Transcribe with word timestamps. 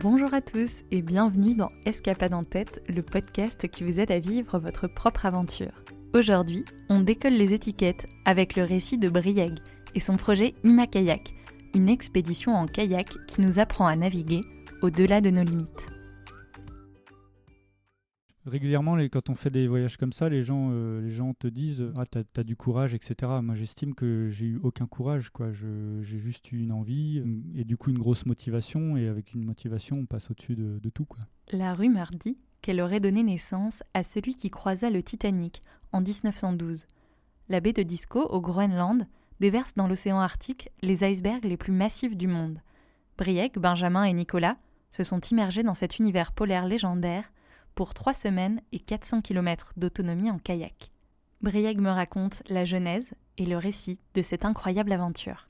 Bonjour 0.00 0.32
à 0.32 0.40
tous 0.40 0.84
et 0.92 1.02
bienvenue 1.02 1.56
dans 1.56 1.72
Escapade 1.84 2.32
en 2.32 2.44
tête, 2.44 2.84
le 2.88 3.02
podcast 3.02 3.66
qui 3.66 3.82
vous 3.82 3.98
aide 3.98 4.12
à 4.12 4.20
vivre 4.20 4.56
votre 4.60 4.86
propre 4.86 5.26
aventure. 5.26 5.72
Aujourd'hui, 6.14 6.64
on 6.88 7.00
décolle 7.00 7.32
les 7.32 7.52
étiquettes 7.52 8.06
avec 8.24 8.54
le 8.54 8.62
récit 8.62 8.96
de 8.96 9.08
Brieg 9.08 9.58
et 9.96 10.00
son 10.00 10.16
projet 10.16 10.54
Ima 10.62 10.86
Kayak, 10.86 11.34
une 11.74 11.88
expédition 11.88 12.54
en 12.54 12.66
kayak 12.66 13.08
qui 13.26 13.40
nous 13.40 13.58
apprend 13.58 13.88
à 13.88 13.96
naviguer 13.96 14.42
au-delà 14.82 15.20
de 15.20 15.30
nos 15.30 15.42
limites 15.42 15.88
régulièrement, 18.48 18.96
quand 19.12 19.30
on 19.30 19.34
fait 19.34 19.50
des 19.50 19.68
voyages 19.68 19.96
comme 19.96 20.12
ça, 20.12 20.28
les 20.28 20.42
gens, 20.42 20.70
euh, 20.72 21.00
les 21.00 21.10
gens 21.10 21.34
te 21.34 21.46
disent 21.46 21.86
Ah, 21.96 22.04
t'as 22.06 22.22
as 22.36 22.44
du 22.44 22.56
courage, 22.56 22.94
etc. 22.94 23.32
Moi, 23.42 23.54
j'estime 23.54 23.94
que 23.94 24.28
j'ai 24.30 24.46
eu 24.46 24.60
aucun 24.62 24.86
courage. 24.86 25.30
quoi. 25.30 25.52
J'ai 25.52 26.18
juste 26.18 26.50
eu 26.52 26.58
une 26.58 26.72
envie 26.72 27.22
et 27.54 27.64
du 27.64 27.76
coup 27.76 27.90
une 27.90 27.98
grosse 27.98 28.26
motivation. 28.26 28.96
Et 28.96 29.08
avec 29.08 29.34
une 29.34 29.44
motivation, 29.44 29.98
on 29.98 30.06
passe 30.06 30.30
au-dessus 30.30 30.56
de, 30.56 30.90
tout. 30.90 31.04
quoi. 31.04 31.20
La 31.52 31.74
rumeur 31.74 32.10
dit 32.12 32.38
qu'elle 32.62 32.80
aurait 32.80 33.00
donné 33.00 33.22
naissance 33.22 33.82
à 33.94 34.02
celui 34.02 34.34
qui 34.34 34.50
croisa 34.50 34.90
le 34.90 35.02
Titanic 35.02 35.62
en 35.92 36.00
1912. 36.00 36.86
La 37.48 37.60
baie 37.60 37.72
de 37.72 37.82
Disco, 37.82 38.22
au 38.22 38.40
Groenland, 38.40 39.06
déverse 39.40 39.74
dans 39.74 39.86
l'océan 39.86 40.18
Arctique 40.18 40.70
les 40.82 41.04
icebergs 41.04 41.44
les 41.44 41.56
plus 41.56 41.72
massifs 41.72 42.16
du 42.16 42.26
monde. 42.26 42.60
Briec, 43.16 43.58
Benjamin 43.58 44.04
et 44.04 44.12
Nicolas 44.12 44.56
se 44.90 45.04
sont 45.04 45.20
immergés 45.20 45.62
dans 45.62 45.74
cet 45.74 45.98
univers 45.98 46.32
polaire 46.32 46.66
légendaire 46.66 47.30
pour 47.78 47.94
trois 47.94 48.12
semaines 48.12 48.60
et 48.72 48.80
400 48.80 49.20
km 49.20 49.72
d'autonomie 49.76 50.32
en 50.32 50.40
kayak. 50.40 50.90
Brieg 51.42 51.80
me 51.80 51.90
raconte 51.90 52.42
la 52.48 52.64
genèse 52.64 53.08
et 53.36 53.46
le 53.46 53.56
récit 53.56 54.00
de 54.14 54.22
cette 54.22 54.44
incroyable 54.44 54.90
aventure. 54.90 55.48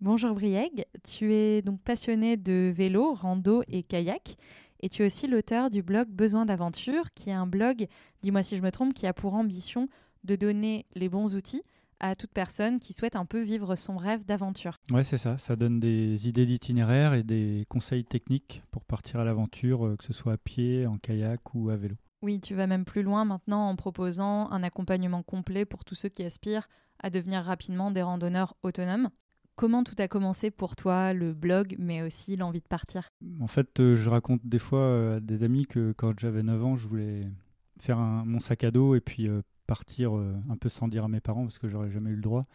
Bonjour 0.00 0.34
Brieg, 0.34 0.84
tu 1.08 1.32
es 1.32 1.62
donc 1.62 1.80
passionné 1.80 2.36
de 2.36 2.72
vélo, 2.74 3.14
rando 3.14 3.62
et 3.68 3.84
kayak. 3.84 4.36
Et 4.80 4.88
tu 4.88 5.04
es 5.04 5.06
aussi 5.06 5.28
l'auteur 5.28 5.70
du 5.70 5.80
blog 5.80 6.08
Besoin 6.08 6.44
d'aventure, 6.44 7.14
qui 7.14 7.30
est 7.30 7.34
un 7.34 7.46
blog, 7.46 7.86
dis-moi 8.22 8.42
si 8.42 8.56
je 8.56 8.62
me 8.62 8.72
trompe, 8.72 8.92
qui 8.92 9.06
a 9.06 9.12
pour 9.12 9.34
ambition 9.34 9.88
de 10.24 10.34
donner 10.34 10.86
les 10.96 11.08
bons 11.08 11.36
outils 11.36 11.62
à 12.00 12.14
toute 12.14 12.30
personne 12.30 12.78
qui 12.78 12.92
souhaite 12.92 13.16
un 13.16 13.24
peu 13.24 13.40
vivre 13.40 13.74
son 13.74 13.96
rêve 13.96 14.24
d'aventure. 14.24 14.78
Ouais, 14.92 15.04
c'est 15.04 15.18
ça. 15.18 15.38
Ça 15.38 15.56
donne 15.56 15.80
des 15.80 16.28
idées 16.28 16.46
d'itinéraire 16.46 17.14
et 17.14 17.22
des 17.22 17.66
conseils 17.68 18.04
techniques 18.04 18.62
pour 18.70 18.84
partir 18.84 19.20
à 19.20 19.24
l'aventure, 19.24 19.86
euh, 19.86 19.96
que 19.96 20.04
ce 20.04 20.12
soit 20.12 20.34
à 20.34 20.36
pied, 20.36 20.86
en 20.86 20.96
kayak 20.96 21.54
ou 21.54 21.70
à 21.70 21.76
vélo. 21.76 21.96
Oui, 22.22 22.40
tu 22.40 22.54
vas 22.54 22.66
même 22.66 22.84
plus 22.84 23.02
loin 23.02 23.24
maintenant 23.24 23.68
en 23.68 23.76
proposant 23.76 24.50
un 24.50 24.62
accompagnement 24.62 25.22
complet 25.22 25.64
pour 25.64 25.84
tous 25.84 25.94
ceux 25.94 26.08
qui 26.08 26.24
aspirent 26.24 26.68
à 27.00 27.10
devenir 27.10 27.44
rapidement 27.44 27.90
des 27.90 28.02
randonneurs 28.02 28.56
autonomes. 28.62 29.10
Comment 29.54 29.82
tout 29.82 29.94
a 29.98 30.06
commencé 30.06 30.50
pour 30.50 30.76
toi, 30.76 31.12
le 31.12 31.32
blog, 31.32 31.74
mais 31.78 32.02
aussi 32.02 32.36
l'envie 32.36 32.60
de 32.60 32.66
partir? 32.68 33.10
En 33.40 33.48
fait, 33.48 33.80
euh, 33.80 33.96
je 33.96 34.08
raconte 34.08 34.40
des 34.44 34.60
fois 34.60 34.80
euh, 34.80 35.16
à 35.16 35.20
des 35.20 35.42
amis 35.42 35.66
que 35.66 35.92
quand 35.92 36.18
j'avais 36.18 36.42
9 36.42 36.64
ans, 36.64 36.76
je 36.76 36.86
voulais 36.86 37.22
faire 37.80 37.98
mon 37.98 38.40
sac 38.40 38.64
à 38.64 38.70
dos 38.70 38.94
et 38.94 39.00
puis 39.00 39.28
partir 39.68 40.16
euh, 40.16 40.34
un 40.48 40.56
peu 40.56 40.68
sans 40.68 40.88
dire 40.88 41.04
à 41.04 41.08
mes 41.08 41.20
parents 41.20 41.44
parce 41.44 41.58
que 41.58 41.68
j'aurais 41.68 41.90
jamais 41.90 42.10
eu 42.10 42.16
le 42.16 42.22
droit 42.22 42.46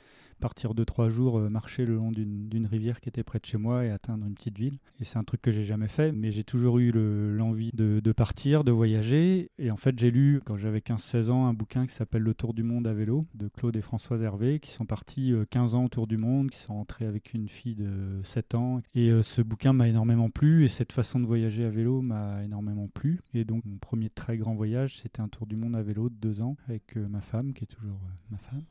partir 0.43 0.73
deux 0.73 0.83
trois 0.83 1.07
jours 1.07 1.39
euh, 1.39 1.47
marcher 1.47 1.85
le 1.85 1.95
long 1.95 2.11
d'une 2.11 2.67
rivière 2.69 2.99
qui 2.99 3.07
était 3.07 3.23
près 3.23 3.39
de 3.39 3.45
chez 3.45 3.57
moi 3.57 3.85
et 3.85 3.91
atteindre 3.91 4.25
une 4.25 4.33
petite 4.33 4.57
ville. 4.57 4.77
Et 4.99 5.05
c'est 5.05 5.17
un 5.17 5.23
truc 5.23 5.41
que 5.41 5.53
j'ai 5.53 5.63
jamais 5.63 5.87
fait 5.87 6.11
mais 6.11 6.33
j'ai 6.33 6.43
toujours 6.43 6.79
eu 6.79 6.91
l'envie 6.91 7.71
de, 7.73 8.01
de, 8.03 8.11
partir 8.11 8.65
de 8.65 8.71
voyager. 8.73 9.51
Et 9.57 9.71
en 9.71 9.77
fait 9.77 9.97
j'ai 9.97 10.11
lu 10.11 10.41
quand 10.45 10.57
j'avais 10.57 10.79
15-16 10.79 11.31
ans 11.31 11.45
un 11.47 11.53
bouquin 11.53 11.87
qui 11.87 11.93
s'appelle 11.95 12.23
Le 12.23 12.33
Tour 12.33 12.53
du 12.53 12.63
monde 12.63 12.87
à 12.87 12.93
vélo 12.93 13.21
de 13.35 13.47
Claude 13.47 13.77
et 13.77 13.81
Françoise 13.81 14.21
Hervé 14.21 14.59
qui 14.59 14.71
sont 14.71 14.85
partis 14.85 15.33
15 15.49 15.73
euh, 15.73 15.77
ans 15.77 15.85
autour 15.85 16.07
du 16.07 16.17
monde 16.17 16.49
qui 16.51 16.59
sont 16.59 16.73
rentrés 16.73 17.05
avec 17.05 17.33
une 17.33 17.47
fille 17.47 17.75
de 17.75 18.19
7 18.23 18.55
ans. 18.55 18.81
Et 18.95 19.11
ce 19.21 19.41
bouquin 19.41 19.71
m'a 19.71 19.87
énormément 19.87 20.29
plu 20.29 20.65
et 20.65 20.67
cette 20.67 20.91
façon 20.91 21.21
de 21.21 21.25
voyager 21.25 21.63
à 21.63 21.69
vélo 21.69 22.01
m'a 22.01 22.43
énormément 22.43 22.89
plu. 22.93 23.21
Et 23.33 23.45
donc 23.45 23.63
mon 23.63 23.77
premier 23.77 24.09
très 24.09 24.35
grand 24.35 24.55
voyage 24.55 24.97
c'était 24.97 25.21
un 25.21 25.29
tour 25.29 25.47
du 25.47 25.55
monde 25.55 25.77
à 25.77 25.81
vélo 25.81 26.09
de 26.09 26.15
deux 26.15 26.41
ans 26.41 26.57
avec 26.67 26.97
ma 26.97 27.21
femme, 27.21 27.53
qui 27.53 27.63
est 27.63 27.67
toujours 27.67 28.01
euh, 28.03 28.31
ma 28.31 28.37
femme. 28.39 28.63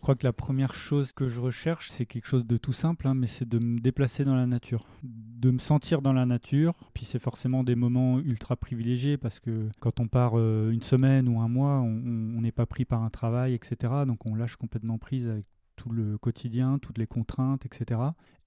Je 0.00 0.02
crois 0.02 0.14
que 0.14 0.26
la 0.26 0.32
première 0.32 0.74
chose 0.74 1.12
que 1.12 1.28
je 1.28 1.40
recherche, 1.40 1.90
c'est 1.90 2.06
quelque 2.06 2.26
chose 2.26 2.46
de 2.46 2.56
tout 2.56 2.72
simple, 2.72 3.06
hein, 3.06 3.12
mais 3.12 3.26
c'est 3.26 3.46
de 3.46 3.58
me 3.58 3.78
déplacer 3.78 4.24
dans 4.24 4.34
la 4.34 4.46
nature, 4.46 4.86
de 5.02 5.50
me 5.50 5.58
sentir 5.58 6.00
dans 6.00 6.14
la 6.14 6.24
nature. 6.24 6.72
Puis 6.94 7.04
c'est 7.04 7.18
forcément 7.18 7.64
des 7.64 7.74
moments 7.74 8.18
ultra 8.18 8.56
privilégiés 8.56 9.18
parce 9.18 9.40
que 9.40 9.68
quand 9.78 10.00
on 10.00 10.08
part 10.08 10.38
euh, 10.38 10.70
une 10.70 10.80
semaine 10.80 11.28
ou 11.28 11.38
un 11.42 11.48
mois, 11.48 11.80
on 11.80 12.40
n'est 12.40 12.50
pas 12.50 12.64
pris 12.64 12.86
par 12.86 13.02
un 13.02 13.10
travail, 13.10 13.52
etc. 13.52 13.92
Donc 14.06 14.24
on 14.24 14.34
lâche 14.34 14.56
complètement 14.56 14.96
prise 14.96 15.28
avec 15.28 15.44
tout 15.76 15.90
le 15.90 16.16
quotidien, 16.16 16.78
toutes 16.78 16.96
les 16.96 17.06
contraintes, 17.06 17.66
etc. 17.66 18.00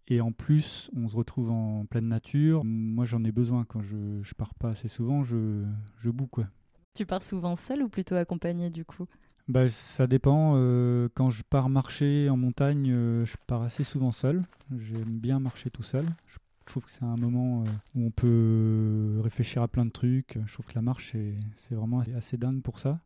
Et 0.07 0.21
en 0.21 0.31
plus, 0.31 0.89
on 0.95 1.07
se 1.07 1.15
retrouve 1.15 1.51
en 1.51 1.85
pleine 1.85 2.07
nature. 2.07 2.63
Moi, 2.65 3.05
j'en 3.05 3.23
ai 3.23 3.31
besoin 3.31 3.63
quand 3.63 3.83
je, 3.83 3.95
ne 3.95 4.33
pars 4.35 4.55
pas 4.55 4.69
assez 4.69 4.87
souvent, 4.87 5.23
je, 5.23 5.63
je 5.99 6.09
boue 6.09 6.25
quoi. 6.25 6.47
Tu 6.95 7.05
pars 7.05 7.21
souvent 7.21 7.55
seul 7.55 7.83
ou 7.83 7.89
plutôt 7.89 8.15
accompagné 8.15 8.71
du 8.71 8.85
coup? 8.85 9.05
Bah, 9.47 9.67
Ça 9.67 10.07
dépend. 10.07 10.53
Euh, 10.55 11.09
quand 11.13 11.29
je 11.29 11.43
pars 11.43 11.69
marcher 11.69 12.29
en 12.29 12.37
montagne, 12.37 12.91
euh, 12.91 13.25
je 13.25 13.35
pars 13.47 13.61
assez 13.61 13.83
souvent 13.83 14.11
seul. 14.11 14.41
J'aime 14.77 15.19
bien 15.19 15.39
marcher 15.39 15.69
tout 15.69 15.83
seul. 15.83 16.05
Je 16.27 16.37
trouve 16.65 16.85
que 16.85 16.91
c'est 16.91 17.03
un 17.03 17.17
moment 17.17 17.63
euh, 17.63 17.69
où 17.95 18.05
on 18.05 18.11
peut 18.11 19.19
réfléchir 19.21 19.61
à 19.61 19.67
plein 19.67 19.85
de 19.85 19.91
trucs. 19.91 20.37
Je 20.45 20.53
trouve 20.53 20.65
que 20.65 20.75
la 20.75 20.81
marche, 20.81 21.15
c'est 21.55 21.75
vraiment 21.75 22.01
assez 22.15 22.37
dingue 22.37 22.61
pour 22.61 22.79
ça. 22.79 22.99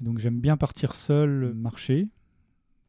Donc 0.00 0.18
j'aime 0.18 0.40
bien 0.40 0.56
partir 0.56 0.94
seul 0.94 1.52
marcher. 1.54 2.08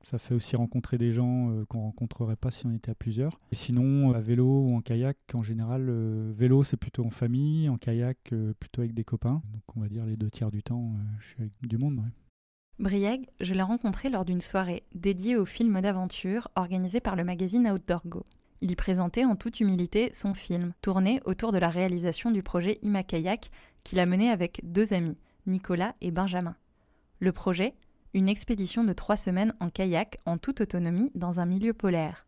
Ça 0.02 0.18
fait 0.18 0.34
aussi 0.34 0.58
rencontrer 0.58 0.98
des 0.98 1.14
gens 1.14 1.50
euh, 1.52 1.66
qu'on 1.66 1.82
rencontrerait 1.82 2.36
pas 2.36 2.52
si 2.52 2.66
on 2.66 2.74
était 2.74 2.92
à 2.92 2.96
plusieurs. 2.96 3.40
Sinon, 3.54 4.14
à 4.14 4.20
vélo 4.20 4.66
ou 4.68 4.76
en 4.76 4.82
kayak, 4.82 5.18
en 5.34 5.44
général, 5.44 5.90
vélo 6.32 6.64
c'est 6.64 6.78
plutôt 6.78 7.06
en 7.06 7.10
famille, 7.10 7.70
en 7.70 7.78
kayak 7.78 8.34
plutôt 8.60 8.82
avec 8.82 8.94
des 8.94 9.04
copains. 9.04 9.42
Donc 9.54 9.64
on 9.76 9.82
va 9.82 9.88
dire 9.88 10.06
les 10.06 10.18
deux 10.18 10.30
tiers 10.30 10.52
du 10.52 10.64
temps, 10.64 10.94
je 11.20 11.28
suis 11.28 11.42
avec 11.42 11.54
du 11.62 11.78
monde. 11.78 12.02
Brieg, 12.80 13.30
je 13.40 13.54
l'ai 13.54 13.62
rencontré 13.62 14.10
lors 14.10 14.26
d'une 14.26 14.42
soirée 14.42 14.84
dédiée 14.96 15.38
au 15.38 15.46
film 15.46 15.80
d'aventure 15.80 16.50
organisé 16.56 17.00
par 17.00 17.16
le 17.16 17.24
magazine 17.24 17.70
Outdoor 17.70 18.02
Go. 18.06 18.24
Il 18.62 18.72
y 18.72 18.76
présentait 18.76 19.26
en 19.26 19.36
toute 19.36 19.60
humilité 19.60 20.10
son 20.14 20.34
film, 20.34 20.74
tourné 20.82 21.22
autour 21.26 21.52
de 21.52 21.58
la 21.58 21.70
réalisation 21.70 22.32
du 22.32 22.42
projet 22.42 22.80
Ima 22.82 23.04
Kayak 23.04 23.50
qu'il 23.84 24.00
a 24.00 24.06
mené 24.06 24.30
avec 24.30 24.62
deux 24.64 24.94
amis, 24.94 25.18
Nicolas 25.46 25.96
et 26.02 26.12
Benjamin. 26.12 26.56
Le 27.20 27.32
projet, 27.32 27.76
une 28.14 28.30
expédition 28.30 28.84
de 28.84 28.94
trois 28.94 29.18
semaines 29.18 29.54
en 29.60 29.70
kayak 29.70 30.20
en 30.26 30.38
toute 30.38 30.62
autonomie 30.62 31.12
dans 31.16 31.40
un 31.40 31.46
milieu 31.46 31.74
polaire. 31.74 32.26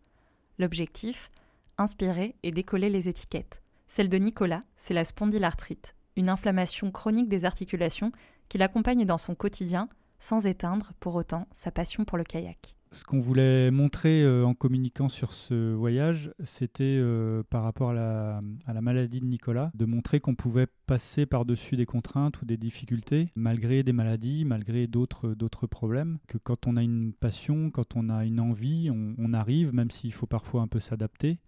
L'objectif 0.58 1.30
Inspirer 1.78 2.36
et 2.44 2.52
décoller 2.52 2.90
les 2.90 3.10
étiquettes. 3.10 3.62
Celle 3.90 4.08
de 4.08 4.18
Nicolas, 4.18 4.62
c'est 4.78 4.94
la 4.94 5.04
spondylarthrite, 5.04 5.96
une 6.16 6.30
inflammation 6.30 6.90
chronique 6.90 7.28
des 7.28 7.44
articulations 7.44 8.14
qui 8.48 8.58
l'accompagne 8.58 9.06
dans 9.06 9.18
son 9.18 9.36
quotidien 9.36 9.90
sans 10.20 10.46
éteindre 10.46 10.94
pour 11.00 11.16
autant 11.16 11.48
sa 11.52 11.72
passion 11.72 12.06
pour 12.06 12.18
le 12.18 12.24
kayak. 12.24 12.76
Ce 12.96 13.04
qu'on 13.04 13.20
voulait 13.20 13.72
montrer 13.72 14.24
euh, 14.24 14.46
en 14.46 14.54
communiquant 14.54 15.10
sur 15.10 15.34
ce 15.34 15.74
voyage, 15.74 16.32
c'était 16.42 16.96
euh, 16.98 17.44
par 17.50 17.64
rapport 17.64 17.90
à 17.90 17.94
la, 17.94 18.82
maladie 18.82 19.20
de 19.20 19.26
Nicolas, 19.26 19.70
de 19.74 19.84
montrer 19.84 20.22
qu'on 20.22 20.36
pouvait 20.36 20.68
passer 20.88 21.26
par-dessus 21.26 21.76
des 21.76 21.86
contraintes 21.86 22.42
ou 22.42 22.46
des 22.46 22.56
difficultés, 22.56 23.34
malgré 23.36 23.84
des 23.84 23.92
maladies, 23.92 24.46
malgré 24.46 24.88
d'autres, 24.88 25.36
problèmes, 25.70 26.20
que 26.30 26.38
quand 26.38 26.68
on 26.68 26.78
a 26.78 26.84
une 26.84 27.12
passion, 27.12 27.70
quand 27.70 27.98
on 27.98 28.08
a 28.08 28.24
une 28.24 28.40
envie, 28.40 28.90
on, 28.90 29.34
arrive, 29.34 29.74
même 29.74 29.92
s'il 29.92 30.14
faut 30.14 30.28
parfois 30.28 30.62
un 30.62 30.68
peu 30.68 30.80
s'adapter, 30.80 31.40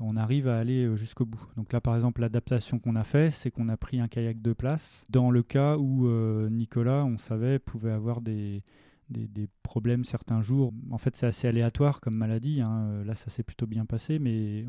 on 0.00 0.16
arrive 0.16 0.48
à 0.48 0.58
aller 0.58 0.96
jusqu'au 0.96 1.24
bout. 1.24 1.44
Donc 1.56 1.72
là, 1.72 1.80
par 1.80 1.94
exemple, 1.94 2.20
l'adaptation 2.20 2.78
qu'on 2.78 2.96
a 2.96 3.04
fait, 3.04 3.30
c'est 3.30 3.50
qu'on 3.50 3.68
a 3.68 3.76
pris 3.76 4.00
un 4.00 4.08
kayak 4.08 4.42
de 4.42 4.52
place, 4.52 5.04
dans 5.10 5.30
le 5.30 5.42
cas 5.42 5.76
où 5.76 6.08
Nicolas, 6.50 7.04
on 7.04 7.18
savait, 7.18 7.58
pouvait 7.58 7.92
avoir 7.92 8.20
des 8.20 8.62
des, 9.10 9.48
problèmes 9.62 10.04
certains 10.04 10.42
jours. 10.42 10.72
En 10.90 10.98
fait, 10.98 11.14
c'est 11.16 11.26
assez 11.26 11.48
aléatoire 11.48 12.00
comme 12.00 12.16
maladie. 12.16 12.60
Hein. 12.60 13.02
Là, 13.04 13.14
ça 13.14 13.30
s'est 13.30 13.42
plutôt 13.42 13.66
bien 13.66 13.84
passé, 13.84 14.18
mais 14.18 14.64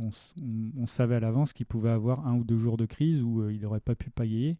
on, 0.77 0.85
savait 0.85 1.15
à 1.15 1.19
l'avance 1.19 1.53
qu'il 1.53 1.65
pouvait 1.65 1.89
avoir 1.89 2.27
un 2.27 2.35
ou 2.35 2.43
deux 2.43 2.57
jours 2.57 2.77
de 2.77 2.85
crise 2.85 3.21
où 3.21 3.41
euh, 3.41 3.53
il 3.53 3.61
n'aurait 3.61 3.79
pas 3.79 3.95
pu 3.95 4.09
payer. 4.09 4.57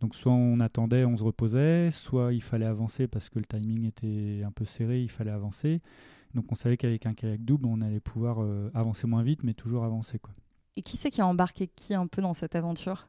Donc, 0.00 0.14
soit 0.14 0.32
on 0.32 0.60
attendait, 0.60 1.04
on 1.04 1.16
se 1.16 1.22
reposait, 1.22 1.90
soit 1.90 2.32
il 2.32 2.42
fallait 2.42 2.66
avancer 2.66 3.06
parce 3.06 3.28
que 3.28 3.38
le 3.38 3.44
timing 3.44 3.86
était 3.86 4.42
un 4.44 4.50
peu 4.50 4.64
serré, 4.64 5.02
il 5.02 5.10
fallait 5.10 5.30
avancer. 5.30 5.80
Donc, 6.34 6.50
on 6.50 6.54
savait 6.54 6.76
qu'avec 6.76 7.06
un 7.06 7.14
kayak 7.14 7.44
double, 7.44 7.66
on 7.66 7.80
allait 7.80 8.00
pouvoir 8.00 8.42
euh, 8.42 8.70
avancer 8.74 9.06
moins 9.06 9.22
vite, 9.22 9.44
mais 9.44 9.54
toujours 9.54 9.84
avancer. 9.84 10.18
Quoi. 10.18 10.34
Et 10.76 10.82
qui 10.82 10.96
c'est 10.96 11.10
qui 11.10 11.20
a 11.20 11.26
embarqué 11.26 11.68
qui 11.68 11.94
un 11.94 12.06
peu 12.06 12.20
dans 12.20 12.34
cette 12.34 12.56
aventure? 12.56 13.08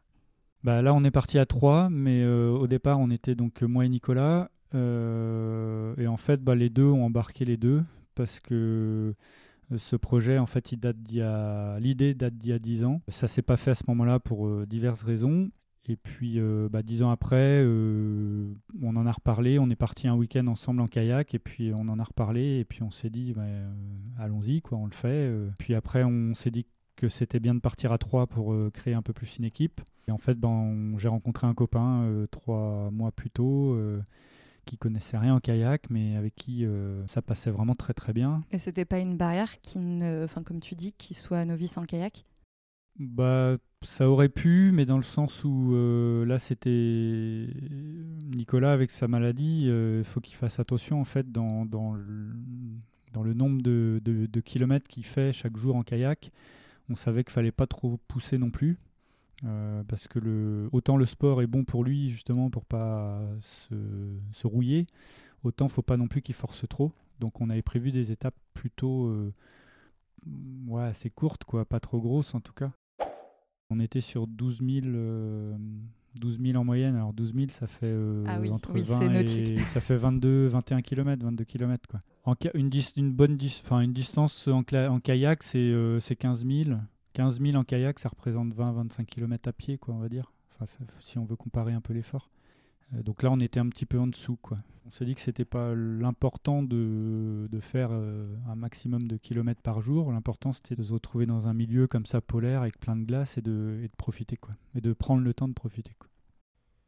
Bah 0.63 0.81
là, 0.81 0.94
on 0.94 1.04
est 1.04 1.12
parti 1.12 1.38
à 1.39 1.45
trois, 1.45 1.89
mais 1.89 2.24
euh, 2.24 2.50
au 2.51 2.68
départ, 2.68 3.00
on 3.00 3.10
était 3.10 3.36
donc 3.36 3.62
moi 3.63 3.86
et 3.86 3.89
Nicolas. 3.89 4.50
Euh, 4.74 5.95
et 5.98 6.07
en 6.07 6.18
fait, 6.18 6.44
bah, 6.44 6.56
les 6.56 6.69
deux 6.69 6.88
ont 6.88 7.06
embarqué 7.06 7.45
les 7.45 7.57
deux 7.57 7.83
parce 8.13 8.39
que 8.39 9.13
ce 9.75 9.95
projet, 9.95 10.38
en 10.38 10.45
fait, 10.45 10.71
il 10.71 10.80
date 10.80 10.98
d'il 10.98 11.18
y 11.18 11.21
a... 11.21 11.80
l'idée 11.80 12.13
date 12.13 12.36
d'il 12.38 12.51
y 12.51 12.54
a 12.54 12.60
10 12.60 12.83
ans. 12.83 13.01
Ça 13.07 13.28
s'est 13.28 13.42
pas 13.42 13.57
fait 13.57 13.71
à 13.71 13.75
ce 13.75 13.83
moment-là 13.88 14.19
pour 14.19 14.66
diverses 14.68 15.04
raisons. 15.04 15.50
Et 15.88 15.96
puis, 15.96 16.40
bah, 16.72 16.82
dix 16.82 17.04
ans 17.04 17.12
après, 17.12 17.64
on 17.64 18.96
en 18.96 19.06
a 19.06 19.12
reparlé. 19.12 19.60
On 19.60 19.70
est 19.70 19.76
parti 19.76 20.08
un 20.08 20.16
week-end 20.16 20.48
ensemble 20.48 20.82
en 20.82 20.88
kayak, 20.88 21.34
et 21.36 21.40
puis 21.40 21.74
on 21.74 21.88
en 21.88 22.00
a 22.00 22.04
reparlé, 22.04 22.60
et 22.60 22.66
puis 22.66 22.82
on 22.84 22.92
s'est 22.92 23.10
dit, 23.10 23.34
bah, 23.34 23.44
allons-y, 24.18 24.62
quoi, 24.62 24.78
on 24.78 24.86
le 24.86 24.94
fait. 24.94 25.32
Puis 25.60 25.76
après, 25.76 26.04
on 26.04 26.34
s'est 26.34 26.52
dit 26.52 26.66
que 26.96 27.08
c'était 27.08 27.40
bien 27.40 27.54
de 27.54 27.60
partir 27.60 27.92
à 27.92 27.98
trois 27.98 28.26
pour 28.26 28.56
créer 28.74 28.94
un 28.94 29.02
peu 29.02 29.14
plus 29.14 29.38
une 29.38 29.46
équipe. 29.46 29.82
Et 30.08 30.12
en 30.12 30.18
fait, 30.18 30.40
ben, 30.40 30.96
j'ai 30.98 31.08
rencontré 31.08 31.46
un 31.46 31.54
copain 31.54 32.26
trois 32.31 32.90
mois 32.92 33.12
plus 33.12 33.30
tôt 33.30 33.78
qui 34.66 34.78
connaissait 34.78 35.18
rien 35.18 35.36
en 35.36 35.40
kayak, 35.40 35.92
mais 35.92 36.16
avec 36.16 36.36
qui 36.36 36.66
euh, 36.66 37.06
ça 37.06 37.22
passait 37.22 37.52
vraiment 37.52 37.76
très 37.76 37.94
très 37.94 38.14
bien. 38.14 38.44
Et 38.52 38.58
c'était 38.58 38.86
pas 38.86 38.98
une 38.98 39.16
barrière 39.16 39.62
qui, 39.62 39.78
enfin 40.24 40.42
comme 40.42 40.60
tu 40.60 40.74
dis, 40.74 40.92
qui 40.94 41.14
soit 41.14 41.46
novice 41.46 41.78
en 41.78 41.84
kayak? 41.84 42.26
Bah, 42.97 43.57
ça 43.81 44.09
aurait 44.09 44.30
pu, 44.30 44.71
mais 44.74 44.86
dans 44.86 44.97
le 44.97 45.03
sens 45.03 45.44
où 45.44 45.74
euh, 45.75 46.25
là 46.25 46.39
c'était 46.39 47.47
Nicolas 48.33 48.71
avec 48.71 48.89
sa 48.89 49.07
maladie, 49.07 49.63
il 49.63 49.69
euh, 49.69 50.03
faut 50.06 50.21
qu'il 50.21 50.36
fasse 50.36 50.59
attention 50.59 51.01
en 51.01 51.06
fait 51.06 51.30
dans, 51.31 51.65
dans, 51.65 51.94
le, 51.94 52.31
dans 53.12 53.21
le 53.21 53.33
nombre 53.33 53.62
de, 53.62 54.01
de, 54.03 54.42
kilomètres 54.42 54.88
qu'il 54.88 55.06
fait 55.06 55.33
chaque 55.33 55.57
jour 55.57 55.75
en 55.75 55.83
kayak. 55.83 56.31
On 56.89 56.95
savait 56.95 57.24
qu'il 57.24 57.33
fallait 57.33 57.51
pas 57.51 57.68
trop 57.68 58.00
pousser 58.07 58.38
non 58.38 58.50
plus. 58.50 58.77
Euh, 59.44 59.83
parce 59.83 60.07
que 60.07 60.18
le, 60.18 60.69
autant 60.71 60.95
le 60.95 61.06
sport 61.06 61.42
est 61.42 61.47
bon 61.47 61.65
pour 61.65 61.83
lui 61.83 62.09
justement 62.09 62.50
pour 62.50 62.63
pas 62.63 63.21
se, 63.42 63.75
se 64.31 64.47
rouiller, 64.47 64.88
autant 65.44 65.68
faut 65.68 65.81
pas 65.81 65.97
non 65.97 66.07
plus 66.07 66.21
qu'il 66.21 66.36
force 66.36 66.65
trop. 66.69 66.94
Donc 67.19 67.42
on 67.42 67.50
avait 67.50 67.62
prévu 67.62 67.92
des 67.92 68.12
étapes 68.12 68.36
plutôt 68.53 69.33
ouais, 70.68 70.83
assez 70.83 71.09
courtes, 71.09 71.44
quoi, 71.44 71.65
pas 71.65 71.81
trop 71.81 72.00
grosses 72.00 72.33
en 72.33 72.39
tout 72.39 72.53
cas. 72.53 72.71
On 73.70 73.80
était 73.80 74.02
sur 74.02 74.28
12 74.28 74.62
000, 74.62 74.88
12 76.20 76.40
000 76.42 76.58
en 76.58 76.64
moyenne. 76.64 76.96
Alors 76.96 77.14
12 77.14 77.34
000, 77.34 77.48
ça 77.52 77.68
fait 77.68 77.88
euh, 77.88 78.24
ah 78.28 78.40
entre 78.52 78.74
20 78.74 79.12
et 79.12 79.58
ça 79.68 79.82
fait 79.82 79.98
22, 79.98 80.48
21 80.48 80.82
km, 80.82 81.24
22 81.24 81.44
km 81.44 81.88
quoi. 81.90 82.02
En, 82.24 82.36
une, 82.54 82.72
une 82.98 83.12
bonne 83.12 83.38
enfin 83.64 83.82
une 83.82 83.94
distance 83.94 84.48
en, 84.48 84.64
en 84.74 85.00
kayak, 85.00 85.44
c'est 85.44 86.16
15 86.18 86.46
000. 86.46 86.78
15 87.14 87.40
000 87.40 87.56
en 87.56 87.64
kayak, 87.64 87.98
ça 88.00 88.10
représente 88.10 88.54
20-25 88.54 89.06
km 89.06 89.50
à 89.50 89.54
pied, 89.54 89.78
quoi, 89.78 89.94
on 89.94 90.00
va 90.00 90.10
dire. 90.10 90.34
Enfin, 90.52 90.66
si 91.00 91.18
on 91.18 91.26
veut 91.26 91.38
comparer 91.38 91.74
un 91.74 91.82
peu 91.82 91.94
l'effort. 91.94 92.30
Euh, 92.94 93.04
donc 93.04 93.24
là, 93.24 93.32
on 93.32 93.40
était 93.40 93.60
un 93.60 93.70
petit 93.70 93.86
peu 93.86 94.00
en 94.00 94.08
dessous, 94.08 94.38
quoi. 94.38 94.58
On 94.88 94.92
s'est 94.92 95.06
dit 95.06 95.16
que 95.16 95.22
c'était 95.22 95.46
pas 95.46 95.74
l'important 95.74 96.62
de, 96.62 97.48
de, 97.52 97.60
faire 97.60 97.90
euh, 97.92 98.36
un 98.48 98.56
maximum 98.56 99.08
de 99.08 99.18
kilomètres 99.18 99.64
par 99.64 99.82
jour. 99.82 100.12
L'important, 100.12 100.54
c'était 100.54 100.76
de 100.76 100.84
se 100.84 100.94
retrouver 100.94 101.26
dans 101.26 101.48
un 101.48 101.54
milieu 101.54 101.88
comme 101.88 102.06
ça, 102.06 102.22
polaire, 102.22 102.62
avec 102.62 102.80
plein 102.80 102.96
de 102.96 103.04
glace, 103.04 103.38
et 103.40 103.42
de, 103.42 103.80
et 103.84 103.88
de 103.88 103.96
profiter, 103.98 104.38
quoi. 104.38 104.54
Et 104.76 104.82
de 104.82 104.94
prendre 104.94 105.24
le 105.24 105.34
temps 105.34 105.48
de 105.48 105.54
profiter. 105.54 105.96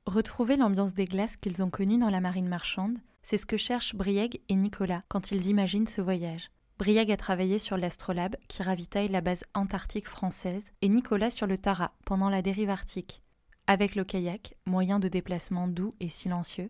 Retrouver 0.05 0.57
l'ambiance 0.57 0.93
des 0.93 1.05
glaces 1.05 1.37
qu'ils 1.37 1.63
ont 1.63 1.71
connues 1.71 1.97
dans 1.97 2.11
la 2.11 2.21
marine 2.21 2.47
marchande, 2.47 2.97
c'est 3.23 3.37
ce 3.37 3.45
que 3.45 3.57
cherchent 3.57 3.95
Brieg 3.95 4.39
et 4.47 4.55
Nicolas 4.55 5.03
quand 5.09 5.31
ils 5.31 5.47
imaginent 5.47 5.87
ce 5.87 6.01
voyage. 6.01 6.49
Briag 6.77 7.11
a 7.11 7.17
travaillé 7.17 7.57
sur 7.57 7.75
l'Astrolabe 7.75 8.35
qui 8.47 8.61
ravitaille 8.61 9.09
la 9.09 9.21
base 9.21 9.43
antarctique 9.55 10.07
française 10.07 10.71
et 10.81 10.89
Nicolas 10.89 11.31
sur 11.31 11.47
le 11.47 11.57
Tara 11.57 11.91
pendant 12.05 12.29
la 12.29 12.43
dérive 12.43 12.69
arctique. 12.69 13.23
Avec 13.67 13.95
le 13.95 14.05
kayak, 14.05 14.55
moyen 14.65 14.99
de 14.99 15.09
déplacement 15.09 15.67
doux 15.67 15.93
et 15.99 16.07
silencieux, 16.07 16.69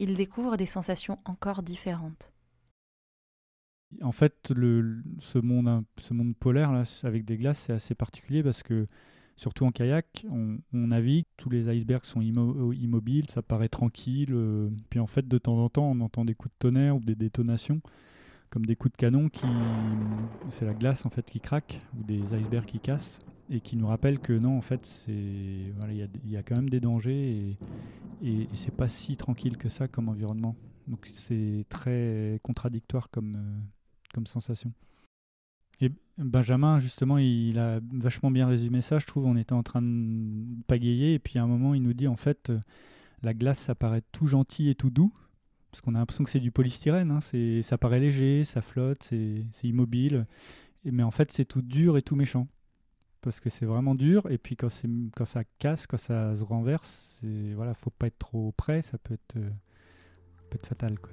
il 0.00 0.14
découvre 0.14 0.56
des 0.56 0.66
sensations 0.66 1.18
encore 1.24 1.62
différentes. 1.62 2.32
En 4.00 4.10
fait, 4.10 4.34
ce, 4.48 5.38
monde, 5.38 6.36
polaire 6.40 6.82
avec 7.04 7.24
des 7.24 7.36
glaces, 7.36 7.60
c'est 7.60 7.72
assez 7.72 7.94
particulier 7.94 8.42
parce 8.42 8.64
que, 8.64 8.86
surtout 9.36 9.66
en 9.66 9.70
kayak, 9.70 10.26
on, 10.30 10.58
navigue, 10.72 11.26
tous 11.36 11.48
les 11.48 11.68
icebergs 11.68 12.06
sont 12.06 12.20
immobiles, 12.22 13.30
ça 13.30 13.42
paraît 13.42 13.68
tranquille. 13.68 14.32
Euh, 14.32 14.70
puis 14.90 14.98
en 14.98 15.06
fait, 15.06 15.28
de 15.28 15.38
temps 15.38 15.58
en 15.58 15.68
temps, 15.68 15.90
on 15.90 16.00
entend 16.00 16.24
des 16.24 16.34
coups 16.34 16.52
de 16.54 16.58
tonnerre 16.58 16.96
ou 16.96 17.00
des 17.00 17.14
détonations 17.14 17.80
comme 18.52 18.66
des 18.66 18.76
coups 18.76 18.92
de 18.92 18.98
canon 18.98 19.30
qui 19.30 19.46
c'est 20.50 20.66
la 20.66 20.74
glace 20.74 21.06
en 21.06 21.10
fait 21.10 21.24
qui 21.28 21.40
craque 21.40 21.80
ou 21.98 22.04
des 22.04 22.20
icebergs 22.34 22.66
qui 22.66 22.80
cassent 22.80 23.18
et 23.50 23.60
qui 23.60 23.76
nous 23.76 23.86
rappellent 23.86 24.20
que 24.20 24.34
non 24.34 24.58
en 24.58 24.60
fait 24.60 24.84
c'est 24.84 25.72
voilà 25.78 25.94
il 25.94 26.30
y, 26.30 26.36
a 26.36 26.42
quand 26.42 26.56
même 26.56 26.68
des 26.68 26.78
dangers 26.78 27.56
et, 28.22 28.28
et, 28.28 28.48
c'est 28.52 28.74
pas 28.76 28.88
si 28.88 29.16
tranquille 29.16 29.56
que 29.56 29.68
ça 29.68 29.88
comme 29.88 30.08
environnement. 30.08 30.54
Donc 30.86 31.08
c'est 31.12 31.64
très 31.70 32.40
contradictoire 32.42 33.10
comme 33.10 33.34
euh, 33.36 33.58
comme 34.12 34.26
sensation. 34.26 34.72
Et 35.80 35.90
Benjamin 36.18 36.78
justement 36.78 37.16
il 37.16 37.58
a 37.58 37.80
vachement 37.92 38.30
bien 38.30 38.46
résumé 38.46 38.82
ça 38.82 38.98
je 38.98 39.06
trouve. 39.06 39.24
On 39.24 39.36
était 39.36 39.54
en 39.54 39.62
train 39.62 39.80
de 39.80 40.62
pagayer 40.66 41.14
et 41.14 41.18
puis 41.18 41.38
à 41.38 41.42
un 41.42 41.46
moment 41.46 41.72
il 41.72 41.82
nous 41.82 41.94
dit 41.94 42.06
en 42.06 42.16
fait 42.16 42.50
euh, 42.50 42.60
la 43.22 43.32
glace 43.32 43.60
ça 43.60 43.74
paraît 43.74 44.02
tout 44.12 44.26
gentil 44.26 44.68
et 44.68 44.74
tout 44.74 44.90
doux 44.90 45.12
parce 45.72 45.80
qu'on 45.80 45.94
a 45.94 45.98
l'impression 45.98 46.22
que 46.22 46.28
c'est 46.28 46.38
du 46.38 46.50
polystyrène, 46.50 47.10
hein, 47.10 47.20
ça 47.62 47.78
paraît 47.78 47.98
léger, 47.98 48.44
ça 48.44 48.60
flotte, 48.60 49.02
c'est 49.02 49.64
immobile, 49.64 50.26
mais 50.84 51.02
en 51.02 51.10
fait 51.10 51.32
c'est 51.32 51.46
tout 51.46 51.62
dur 51.62 51.96
et 51.96 52.02
tout 52.02 52.14
méchant. 52.14 52.46
Parce 53.22 53.40
que 53.40 53.48
c'est 53.48 53.64
vraiment 53.64 53.94
dur, 53.94 54.30
et 54.30 54.36
puis 54.36 54.54
quand, 54.54 54.68
ça 54.68 55.44
casse, 55.58 55.86
quand 55.86 55.96
ça 55.96 56.36
se 56.36 56.44
renverse, 56.44 57.20
voilà, 57.54 57.72
faut 57.72 57.88
pas 57.88 58.08
être 58.08 58.18
trop 58.18 58.52
près, 58.52 58.82
ça 58.82 58.98
peut 58.98 59.14
être, 59.14 59.36
euh, 59.36 59.48
peut 60.50 60.56
être 60.56 60.66
fatal. 60.66 60.98
Quoi. 60.98 61.12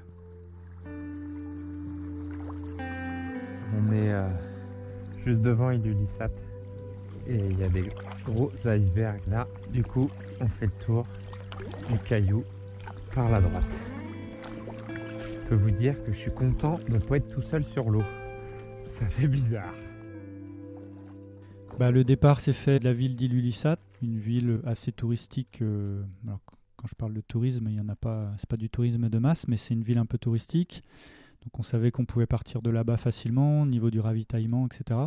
On 3.78 3.92
est 3.94 4.12
euh, 4.12 4.30
juste 5.24 5.42
devant 5.42 5.72
Ilulissat, 5.72 6.32
et 7.28 7.38
il 7.38 7.60
y 7.60 7.64
a 7.64 7.70
des 7.70 7.90
gros 8.26 8.52
icebergs 8.66 9.26
là. 9.28 9.48
Du 9.72 9.84
coup, 9.84 10.10
on 10.42 10.48
fait 10.48 10.66
le 10.66 10.86
tour 10.86 11.08
du 11.90 11.98
caillou 12.00 12.44
par 13.14 13.30
la 13.30 13.40
droite 13.40 13.89
peux 15.50 15.56
vous 15.56 15.72
dire 15.72 16.04
que 16.04 16.12
je 16.12 16.18
suis 16.18 16.32
content 16.32 16.78
de 16.88 16.94
ne 16.94 17.00
pas 17.00 17.18
être 17.18 17.28
tout 17.28 17.42
seul 17.42 17.64
sur 17.64 17.90
l'eau. 17.90 18.04
Ça 18.86 19.08
fait 19.08 19.28
bizarre. 19.28 19.74
Bah, 21.80 21.90
le 21.90 22.04
départ 22.04 22.40
s'est 22.40 22.54
fait 22.54 22.78
de 22.78 22.86
la 22.86 22.94
ville 22.94 23.16
d'Ilulissat, 23.16 23.80
une 24.04 24.20
ville 24.20 24.60
assez 24.64 24.92
touristique. 24.92 25.64
Euh, 25.64 26.04
alors, 26.28 26.40
quand 26.76 26.88
je 26.88 26.94
parle 26.94 27.16
de 27.16 27.22
tourisme, 27.22 27.66
il 27.68 27.78
y 27.78 27.80
en 27.80 27.90
a 27.90 27.96
pas, 27.96 28.32
c'est 28.38 28.48
pas 28.48 28.58
du 28.58 28.70
tourisme 28.70 29.10
de 29.10 29.18
masse, 29.18 29.48
mais 29.48 29.58
c'est 29.58 29.74
une 29.74 29.82
ville 29.82 29.98
un 29.98 30.06
peu 30.06 30.20
touristique. 30.20 30.84
Donc 31.42 31.58
on 31.58 31.64
savait 31.64 31.90
qu'on 31.90 32.06
pouvait 32.06 32.28
partir 32.28 32.62
de 32.62 32.70
là-bas 32.70 32.98
facilement, 32.98 33.64
au 33.64 33.66
niveau 33.66 33.90
du 33.90 34.00
ravitaillement, 34.00 34.68
etc. 34.68 35.00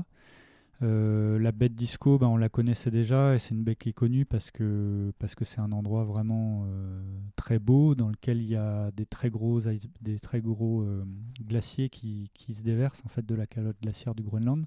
Euh, 0.82 1.38
la 1.38 1.52
de 1.52 1.68
Disco, 1.68 2.18
ben, 2.18 2.26
on 2.26 2.36
la 2.36 2.48
connaissait 2.48 2.90
déjà 2.90 3.34
et 3.34 3.38
c'est 3.38 3.54
une 3.54 3.62
baie 3.62 3.76
qui 3.76 3.90
est 3.90 3.92
connue 3.92 4.24
parce 4.24 4.50
que 4.50 5.12
parce 5.18 5.34
que 5.34 5.44
c'est 5.44 5.60
un 5.60 5.70
endroit 5.70 6.02
vraiment 6.02 6.64
euh, 6.66 7.00
très 7.36 7.60
beau 7.60 7.94
dans 7.94 8.08
lequel 8.08 8.38
il 8.38 8.48
y 8.48 8.56
a 8.56 8.90
des 8.90 9.06
très 9.06 9.30
gros 9.30 9.60
des 10.00 10.18
très 10.18 10.40
gros 10.40 10.82
euh, 10.82 11.04
glaciers 11.40 11.88
qui, 11.88 12.30
qui, 12.34 12.54
se 12.54 12.62
déversent 12.62 13.02
en 13.04 13.08
fait 13.08 13.24
de 13.24 13.34
la 13.34 13.46
calotte 13.46 13.76
glaciaire 13.80 14.14
du 14.14 14.24
Groenland. 14.24 14.64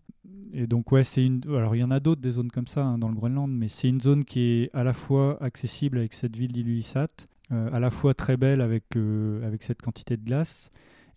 Et 0.53 0.67
donc 0.67 0.91
ouais, 0.93 1.03
c'est 1.03 1.25
une 1.25 1.41
alors 1.49 1.75
il 1.75 1.79
y 1.79 1.83
en 1.83 1.91
a 1.91 1.99
d'autres 1.99 2.21
des 2.21 2.31
zones 2.31 2.51
comme 2.51 2.67
ça 2.67 2.85
hein, 2.85 2.97
dans 2.97 3.09
le 3.09 3.15
Groenland, 3.15 3.51
mais 3.51 3.67
c'est 3.67 3.89
une 3.89 3.99
zone 3.99 4.23
qui 4.23 4.39
est 4.39 4.69
à 4.73 4.83
la 4.83 4.93
fois 4.93 5.41
accessible 5.43 5.97
avec 5.97 6.13
cette 6.13 6.37
ville 6.37 6.53
d'Ilulissat, 6.53 7.09
à 7.49 7.79
la 7.79 7.89
fois 7.89 8.13
très 8.13 8.37
belle 8.37 8.61
avec 8.61 8.95
avec 9.43 9.63
cette 9.63 9.81
quantité 9.81 10.15
de 10.15 10.23
glace. 10.23 10.71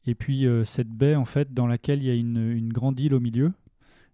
Et 0.06 0.14
puis 0.14 0.46
cette 0.64 0.88
baie 0.88 1.14
en 1.14 1.24
fait 1.24 1.54
dans 1.54 1.66
laquelle 1.68 2.02
il 2.02 2.06
y 2.06 2.10
a 2.10 2.14
une 2.14 2.72
grande 2.72 2.98
île 2.98 3.14
au 3.14 3.20
milieu 3.20 3.52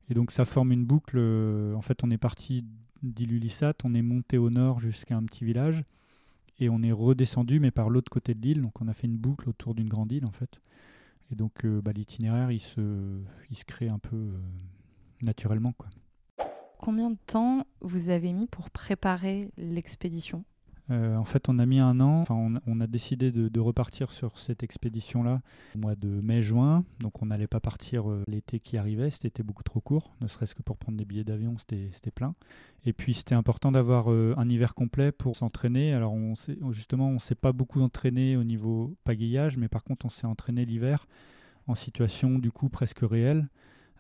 et 0.08 0.14
donc 0.14 0.30
ça 0.30 0.44
forme 0.44 0.72
une 0.72 0.84
boucle. 0.84 1.16
Euh, 1.18 1.74
en 1.74 1.82
fait, 1.82 2.04
on 2.04 2.10
est 2.10 2.18
parti 2.18 2.64
d'Ilulissat, 3.02 3.74
on 3.84 3.94
est 3.94 4.02
monté 4.02 4.38
au 4.38 4.50
nord 4.50 4.80
jusqu'à 4.80 5.16
un 5.16 5.22
petit 5.24 5.44
village, 5.44 5.84
et 6.58 6.68
on 6.68 6.82
est 6.82 6.92
redescendu, 6.92 7.60
mais 7.60 7.70
par 7.70 7.90
l'autre 7.90 8.10
côté 8.10 8.34
de 8.34 8.40
l'île. 8.40 8.62
Donc 8.62 8.80
on 8.80 8.88
a 8.88 8.94
fait 8.94 9.06
une 9.06 9.16
boucle 9.16 9.48
autour 9.48 9.74
d'une 9.74 9.88
grande 9.88 10.12
île, 10.12 10.26
en 10.26 10.32
fait. 10.32 10.60
Et 11.30 11.34
donc 11.34 11.64
euh, 11.64 11.80
bah, 11.80 11.92
l'itinéraire, 11.92 12.50
il 12.50 12.60
se, 12.60 13.20
il 13.50 13.56
se 13.56 13.64
crée 13.64 13.88
un 13.88 13.98
peu 13.98 14.16
euh, 14.16 14.38
naturellement. 15.22 15.72
Quoi. 15.72 15.88
Combien 16.78 17.10
de 17.10 17.18
temps 17.26 17.66
vous 17.80 18.10
avez 18.10 18.32
mis 18.32 18.46
pour 18.46 18.70
préparer 18.70 19.50
l'expédition? 19.56 20.44
Euh, 20.90 21.16
en 21.16 21.24
fait, 21.24 21.48
on 21.48 21.58
a 21.58 21.66
mis 21.66 21.78
un 21.78 22.00
an. 22.00 22.24
On, 22.28 22.80
a 22.80 22.86
décidé 22.86 23.32
de, 23.32 23.60
repartir 23.60 24.12
sur 24.12 24.38
cette 24.38 24.62
expédition-là 24.62 25.40
au 25.74 25.78
mois 25.78 25.94
de 25.94 26.08
mai-juin. 26.08 26.84
Donc, 27.00 27.22
on 27.22 27.26
n'allait 27.26 27.46
pas 27.46 27.60
partir 27.60 28.10
euh, 28.10 28.22
l'été 28.28 28.60
qui 28.60 28.76
arrivait. 28.76 29.10
C'était 29.10 29.42
beaucoup 29.42 29.62
trop 29.62 29.80
court, 29.80 30.14
ne 30.20 30.26
serait-ce 30.26 30.54
que 30.54 30.62
pour 30.62 30.76
prendre 30.76 30.98
des 30.98 31.04
billets 31.04 31.24
d'avion, 31.24 31.56
c'était 31.58 32.10
plein. 32.10 32.34
Et 32.84 32.92
puis, 32.92 33.14
c'était 33.14 33.34
important 33.34 33.72
d'avoir 33.72 34.12
euh, 34.12 34.34
un 34.36 34.48
hiver 34.48 34.74
complet 34.74 35.12
pour 35.12 35.36
s'entraîner. 35.36 35.94
Alors, 35.94 36.12
on 36.12 36.34
justement, 36.72 37.08
on 37.08 37.14
ne 37.14 37.18
s'est 37.18 37.34
pas 37.34 37.52
beaucoup 37.52 37.80
entraîné 37.80 38.36
au 38.36 38.44
niveau 38.44 38.94
pagayage, 39.04 39.56
mais 39.56 39.68
par 39.68 39.84
contre, 39.84 40.04
on 40.06 40.10
s'est 40.10 40.26
entraîné 40.26 40.66
l'hiver 40.66 41.06
en 41.66 41.74
situation 41.74 42.38
du 42.38 42.52
coup 42.52 42.68
presque 42.68 43.00
réelle 43.00 43.48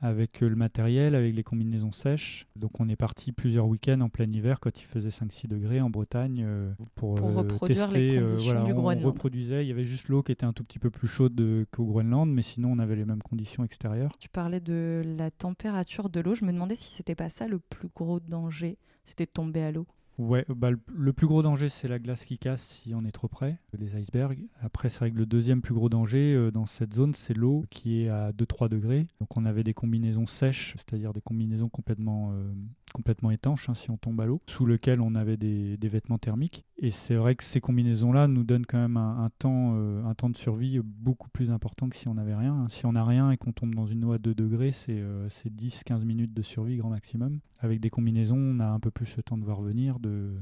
avec 0.00 0.42
euh, 0.42 0.48
le 0.48 0.56
matériel, 0.56 1.14
avec 1.14 1.34
les 1.34 1.42
combinaisons 1.42 1.92
sèches. 1.92 2.46
Donc 2.56 2.80
on 2.80 2.88
est 2.88 2.96
parti 2.96 3.32
plusieurs 3.32 3.66
week-ends 3.66 4.00
en 4.00 4.08
plein 4.08 4.30
hiver 4.30 4.60
quand 4.60 4.80
il 4.80 4.84
faisait 4.84 5.08
5-6 5.08 5.48
degrés 5.48 5.80
en 5.80 5.90
Bretagne 5.90 6.42
euh, 6.44 6.72
pour, 6.94 7.14
pour 7.14 7.28
euh, 7.28 7.36
reproduire 7.36 7.88
tester. 7.88 8.12
Les 8.12 8.20
conditions 8.20 8.64
du 8.64 8.72
on 8.72 8.74
Groenland. 8.76 9.04
reproduisait, 9.04 9.64
il 9.64 9.68
y 9.68 9.72
avait 9.72 9.84
juste 9.84 10.08
l'eau 10.08 10.22
qui 10.22 10.32
était 10.32 10.44
un 10.44 10.52
tout 10.52 10.64
petit 10.64 10.78
peu 10.78 10.90
plus 10.90 11.08
chaude 11.08 11.40
qu'au 11.70 11.84
Groenland, 11.84 12.30
mais 12.30 12.42
sinon 12.42 12.72
on 12.72 12.78
avait 12.78 12.96
les 12.96 13.04
mêmes 13.04 13.22
conditions 13.22 13.64
extérieures. 13.64 14.16
Tu 14.18 14.28
parlais 14.28 14.60
de 14.60 15.02
la 15.18 15.30
température 15.30 16.08
de 16.08 16.20
l'eau, 16.20 16.34
je 16.34 16.44
me 16.44 16.52
demandais 16.52 16.76
si 16.76 16.90
c'était 16.90 17.14
pas 17.14 17.28
ça 17.28 17.46
le 17.46 17.58
plus 17.58 17.88
gros 17.94 18.20
danger, 18.20 18.78
c'était 19.04 19.26
de 19.26 19.30
tomber 19.30 19.62
à 19.62 19.72
l'eau. 19.72 19.86
Ouais, 20.16 20.44
bah, 20.48 20.70
le, 20.70 21.12
plus 21.12 21.26
gros 21.26 21.42
danger, 21.42 21.68
c'est 21.68 21.88
la 21.88 21.98
glace 21.98 22.24
qui 22.24 22.38
casse 22.38 22.62
si 22.62 22.94
on 22.94 23.04
est 23.04 23.10
trop 23.10 23.26
près, 23.26 23.58
les 23.76 23.96
icebergs. 23.96 24.46
Après, 24.62 24.88
c'est 24.88 25.00
vrai 25.00 25.10
que 25.10 25.16
le 25.16 25.26
deuxième 25.26 25.60
plus 25.60 25.74
gros 25.74 25.88
danger 25.88 26.34
euh, 26.34 26.52
dans 26.52 26.66
cette 26.66 26.94
zone, 26.94 27.14
c'est 27.14 27.34
l'eau 27.34 27.64
qui 27.68 28.02
est 28.02 28.08
à 28.08 28.30
2-3 28.30 28.68
degrés. 28.68 29.08
Donc 29.18 29.36
on 29.36 29.44
avait 29.44 29.64
des 29.64 29.74
combinaisons 29.74 30.28
sèches, 30.28 30.74
c'est-à-dire 30.76 31.12
des 31.12 31.20
combinaisons 31.20 31.68
complètement, 31.68 32.30
euh, 32.32 32.52
complètement 32.94 33.30
étanches 33.30 33.68
hein, 33.68 33.74
si 33.74 33.90
on 33.90 33.98
tombe 33.98 34.20
à 34.20 34.26
l'eau, 34.26 34.40
sous 34.46 34.64
lesquelles 34.64 35.00
on 35.00 35.14
avait 35.14 35.36
des, 35.36 35.76
vêtements 35.82 36.16
thermiques. 36.16 36.64
Et 36.78 36.90
c'est 36.90 37.16
vrai 37.16 37.34
que 37.34 37.44
ces 37.44 37.60
combinaisons-là 37.60 38.28
nous 38.28 38.44
donnent 38.44 38.64
quand 38.64 38.78
même 38.78 38.96
un, 38.96 39.28
temps, 39.38 39.74
euh, 39.76 40.02
un 40.04 40.14
temps 40.14 40.30
de 40.30 40.36
survie 40.36 40.80
beaucoup 40.82 41.28
plus 41.28 41.50
important 41.50 41.88
que 41.90 41.96
si 41.96 42.08
on 42.08 42.14
n'avait 42.14 42.34
rien. 42.34 42.66
Si 42.68 42.86
on 42.86 42.92
n'a 42.92 43.04
rien 43.04 43.30
et 43.30 43.36
qu'on 43.36 43.52
tombe 43.52 43.74
dans 43.74 43.86
une 43.86 44.04
eau 44.04 44.12
à 44.12 44.18
2 44.18 44.34
degrés, 44.34 44.72
c'est 44.72 45.02
10-15 45.50 46.04
minutes 46.04 46.32
de 46.32 46.42
survie 46.42 46.76
grand 46.76 46.90
maximum. 46.90 47.40
Avec 47.60 47.80
des 47.80 47.90
combinaisons, 47.90 48.38
on 48.38 48.60
a 48.60 48.66
un 48.66 48.80
peu 48.80 48.90
plus 48.90 49.16
le 49.16 49.22
temps 49.22 49.36
de 49.36 49.44
voir 49.44 49.60
venir 49.60 49.98
de, 49.98 50.38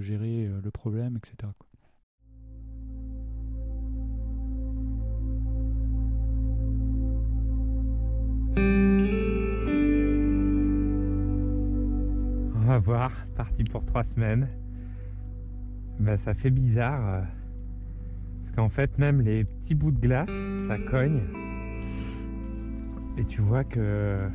gérer 0.00 0.46
euh, 0.46 0.60
le 0.62 0.70
problème, 0.70 1.16
etc. 1.16 1.52
parti 13.34 13.64
pour 13.64 13.84
trois 13.84 14.04
semaines. 14.04 14.48
Ben, 15.98 16.16
ça 16.16 16.34
fait 16.34 16.50
bizarre. 16.50 17.08
Euh, 17.08 17.20
parce 18.42 18.54
qu'en 18.54 18.68
fait, 18.68 18.98
même 18.98 19.20
les 19.20 19.44
petits 19.44 19.74
bouts 19.74 19.90
de 19.90 19.98
glace, 19.98 20.32
ça 20.66 20.78
cogne. 20.78 21.22
Et 23.18 23.24
tu 23.24 23.40
vois 23.40 23.64
que 23.64 24.28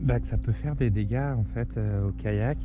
bah, 0.00 0.20
que 0.20 0.26
ça 0.26 0.38
peut 0.38 0.52
faire 0.52 0.76
des 0.76 0.90
dégâts 0.90 1.34
en 1.36 1.44
fait 1.44 1.76
euh, 1.76 2.08
au 2.08 2.12
kayak. 2.12 2.58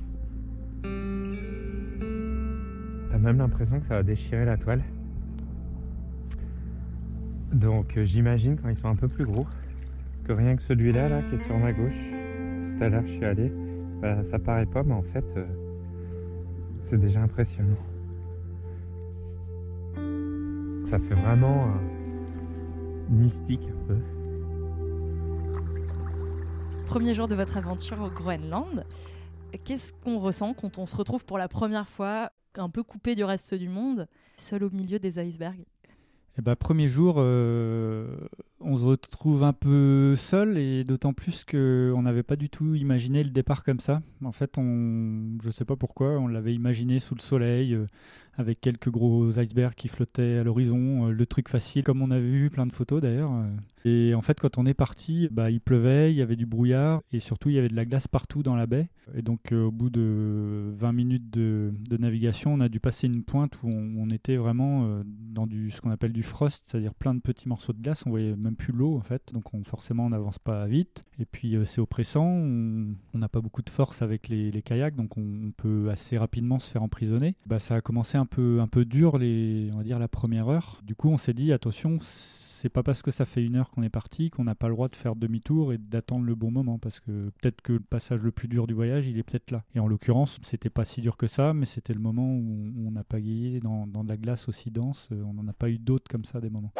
T'as 3.09 3.17
même 3.17 3.37
l'impression 3.37 3.79
que 3.79 3.87
ça 3.87 3.95
va 3.95 4.03
déchirer 4.03 4.45
la 4.45 4.57
toile. 4.57 4.83
Donc 7.51 7.97
euh, 7.97 8.03
j'imagine 8.03 8.57
quand 8.57 8.69
ils 8.69 8.77
sont 8.77 8.87
un 8.87 8.95
peu 8.95 9.07
plus 9.07 9.25
gros 9.25 9.47
que 10.23 10.31
rien 10.31 10.55
que 10.55 10.61
celui-là 10.61 11.09
là 11.09 11.21
qui 11.23 11.35
est 11.35 11.39
sur 11.39 11.57
ma 11.57 11.73
gauche, 11.73 12.13
à 12.83 12.89
l'heure 12.89 13.05
je 13.05 13.13
suis 13.13 13.25
allé, 13.25 13.51
bah, 14.01 14.23
ça 14.23 14.39
paraît 14.39 14.65
pas 14.65 14.83
mais 14.83 14.93
en 14.93 15.03
fait 15.03 15.25
euh, 15.37 15.45
c'est 16.81 16.99
déjà 16.99 17.21
impressionnant. 17.21 17.77
Ça 20.85 20.99
fait 20.99 21.15
vraiment 21.15 21.67
mystique 23.09 23.67
un 23.67 23.87
peu 23.87 23.97
premier 26.93 27.15
jour 27.15 27.27
de 27.27 27.33
votre 27.33 27.57
aventure 27.57 27.99
au 28.03 28.09
Groenland. 28.11 28.85
Qu'est-ce 29.63 29.93
qu'on 29.93 30.19
ressent 30.19 30.53
quand 30.53 30.77
on 30.77 30.85
se 30.85 30.95
retrouve 30.95 31.25
pour 31.25 31.39
la 31.39 31.47
première 31.47 31.89
fois 31.89 32.31
un 32.53 32.69
peu 32.69 32.83
coupé 32.83 33.15
du 33.15 33.23
reste 33.23 33.55
du 33.55 33.67
monde, 33.67 34.07
seul 34.37 34.63
au 34.63 34.69
milieu 34.69 34.99
des 34.99 35.17
icebergs? 35.17 35.65
Eh 36.37 36.43
ben, 36.43 36.55
premier 36.55 36.89
jour, 36.89 37.15
euh, 37.17 38.15
on 38.65 38.77
se 38.77 38.85
retrouve 38.85 39.43
un 39.43 39.53
peu 39.53 40.15
seul 40.15 40.57
et 40.57 40.83
d'autant 40.83 41.13
plus 41.13 41.43
qu'on 41.43 42.01
n'avait 42.01 42.23
pas 42.23 42.35
du 42.35 42.49
tout 42.49 42.75
imaginé 42.75 43.23
le 43.23 43.29
départ 43.29 43.63
comme 43.63 43.79
ça. 43.79 44.01
En 44.23 44.31
fait, 44.31 44.57
on, 44.57 45.37
je 45.41 45.47
ne 45.47 45.51
sais 45.51 45.65
pas 45.65 45.75
pourquoi, 45.75 46.11
on 46.19 46.27
l'avait 46.27 46.53
imaginé 46.53 46.99
sous 46.99 47.15
le 47.15 47.21
soleil, 47.21 47.73
euh, 47.73 47.85
avec 48.35 48.61
quelques 48.61 48.89
gros 48.89 49.39
icebergs 49.39 49.75
qui 49.75 49.87
flottaient 49.87 50.37
à 50.37 50.43
l'horizon, 50.43 51.07
euh, 51.07 51.11
le 51.11 51.25
truc 51.25 51.49
facile, 51.49 51.83
comme 51.83 52.01
on 52.01 52.11
a 52.11 52.19
vu 52.19 52.49
plein 52.49 52.65
de 52.65 52.73
photos 52.73 53.01
d'ailleurs. 53.01 53.31
Et 53.85 54.13
en 54.15 54.21
fait, 54.21 54.39
quand 54.39 54.57
on 54.57 54.65
est 54.65 54.73
parti, 54.73 55.27
bah, 55.29 55.51
il 55.51 55.59
pleuvait, 55.59 56.11
il 56.11 56.17
y 56.17 56.21
avait 56.21 56.37
du 56.37 56.45
brouillard 56.45 57.01
et 57.11 57.19
surtout 57.19 57.49
il 57.49 57.55
y 57.55 57.59
avait 57.59 57.69
de 57.69 57.75
la 57.75 57.85
glace 57.85 58.07
partout 58.07 58.41
dans 58.43 58.55
la 58.55 58.65
baie. 58.65 58.87
Et 59.13 59.21
donc, 59.21 59.51
au 59.51 59.71
bout 59.71 59.89
de 59.89 60.71
20 60.77 60.93
minutes 60.93 61.29
de, 61.29 61.73
navigation, 61.99 62.53
on 62.53 62.61
a 62.61 62.69
dû 62.69 62.79
passer 62.79 63.07
une 63.07 63.23
pointe 63.23 63.61
où 63.61 63.67
on, 63.69 64.09
était 64.09 64.37
vraiment 64.37 65.01
dans 65.05 65.47
du, 65.47 65.69
ce 65.71 65.81
qu'on 65.81 65.91
appelle 65.91 66.13
du 66.13 66.23
frost, 66.23 66.63
c'est-à-dire 66.65 66.93
plein 66.93 67.13
de 67.13 67.19
petits 67.19 67.49
morceaux 67.49 67.73
de 67.73 67.81
glace. 67.81 68.03
On 68.05 68.09
voyait 68.09 68.35
plus 68.53 68.73
l'eau 68.73 68.95
en 68.95 69.01
fait, 69.01 69.21
donc 69.33 69.53
on, 69.53 69.63
forcément 69.63 70.05
on 70.05 70.09
n'avance 70.09 70.39
pas 70.39 70.65
vite. 70.65 71.03
Et 71.19 71.25
puis 71.25 71.55
euh, 71.55 71.65
c'est 71.65 71.81
oppressant, 71.81 72.25
on 72.25 73.17
n'a 73.17 73.29
pas 73.29 73.41
beaucoup 73.41 73.61
de 73.61 73.69
force 73.69 74.01
avec 74.01 74.27
les, 74.29 74.61
kayaks, 74.61 74.95
donc 74.95 75.17
on, 75.17 75.51
peut 75.55 75.89
assez 75.91 76.17
rapidement 76.17 76.59
se 76.59 76.71
faire 76.71 76.83
emprisonner. 76.83 77.35
Bah, 77.45 77.59
ça 77.59 77.75
a 77.75 77.81
commencé 77.81 78.17
un 78.17 78.25
peu, 78.25 78.59
un 78.61 78.67
peu 78.67 78.85
dur, 78.85 79.17
les, 79.17 79.69
on 79.73 79.77
va 79.77 79.83
dire 79.83 79.99
la 79.99 80.07
première 80.07 80.49
heure. 80.49 80.81
Du 80.83 80.95
coup 80.95 81.09
on 81.09 81.17
s'est 81.17 81.33
dit 81.33 81.53
attention, 81.53 81.97
c'est 82.63 82.69
pas 82.69 82.81
parce 82.81 83.01
que 83.01 83.11
ça 83.11 83.25
fait 83.25 83.43
une 83.43 83.57
heure 83.57 83.71
qu'on 83.71 83.83
est 83.83 83.89
parti 83.89 84.29
qu'on 84.29 84.45
n'a 84.45 84.55
pas 84.55 84.69
le 84.69 84.73
droit 84.73 84.87
de 84.87 84.95
faire 84.95 85.17
demi-tour 85.17 85.73
et 85.73 85.77
d'attendre 85.77 86.23
le 86.23 86.33
bon 86.33 86.49
moment 86.49 86.77
parce 86.79 87.01
que 87.01 87.29
peut-être 87.41 87.61
que 87.61 87.73
le 87.73 87.79
passage 87.79 88.21
le 88.21 88.31
plus 88.31 88.47
dur 88.47 88.67
du 88.67 88.73
voyage 88.73 89.05
il 89.05 89.17
est 89.17 89.23
peut-être 89.23 89.51
là. 89.51 89.63
Et 89.75 89.79
en 89.81 89.87
l'occurrence, 89.87 90.39
c'était 90.43 90.69
pas 90.69 90.85
si 90.85 91.01
dur 91.01 91.17
que 91.17 91.27
ça, 91.27 91.53
mais 91.53 91.65
c'était 91.65 91.93
le 91.93 91.99
moment 91.99 92.35
où 92.35 92.87
on 92.87 92.91
n'a 92.91 93.03
pas 93.03 93.19
gagné 93.19 93.59
dans, 93.59 93.85
dans 93.85 94.03
de 94.05 94.09
la 94.09 94.15
glace 94.15 94.47
aussi 94.47 94.71
dense. 94.71 95.09
On 95.11 95.33
n'en 95.33 95.47
a 95.49 95.53
pas 95.53 95.69
eu 95.69 95.77
d'autres 95.77 96.09
comme 96.09 96.23
ça 96.23 96.39
des 96.39 96.49
moments. 96.49 96.71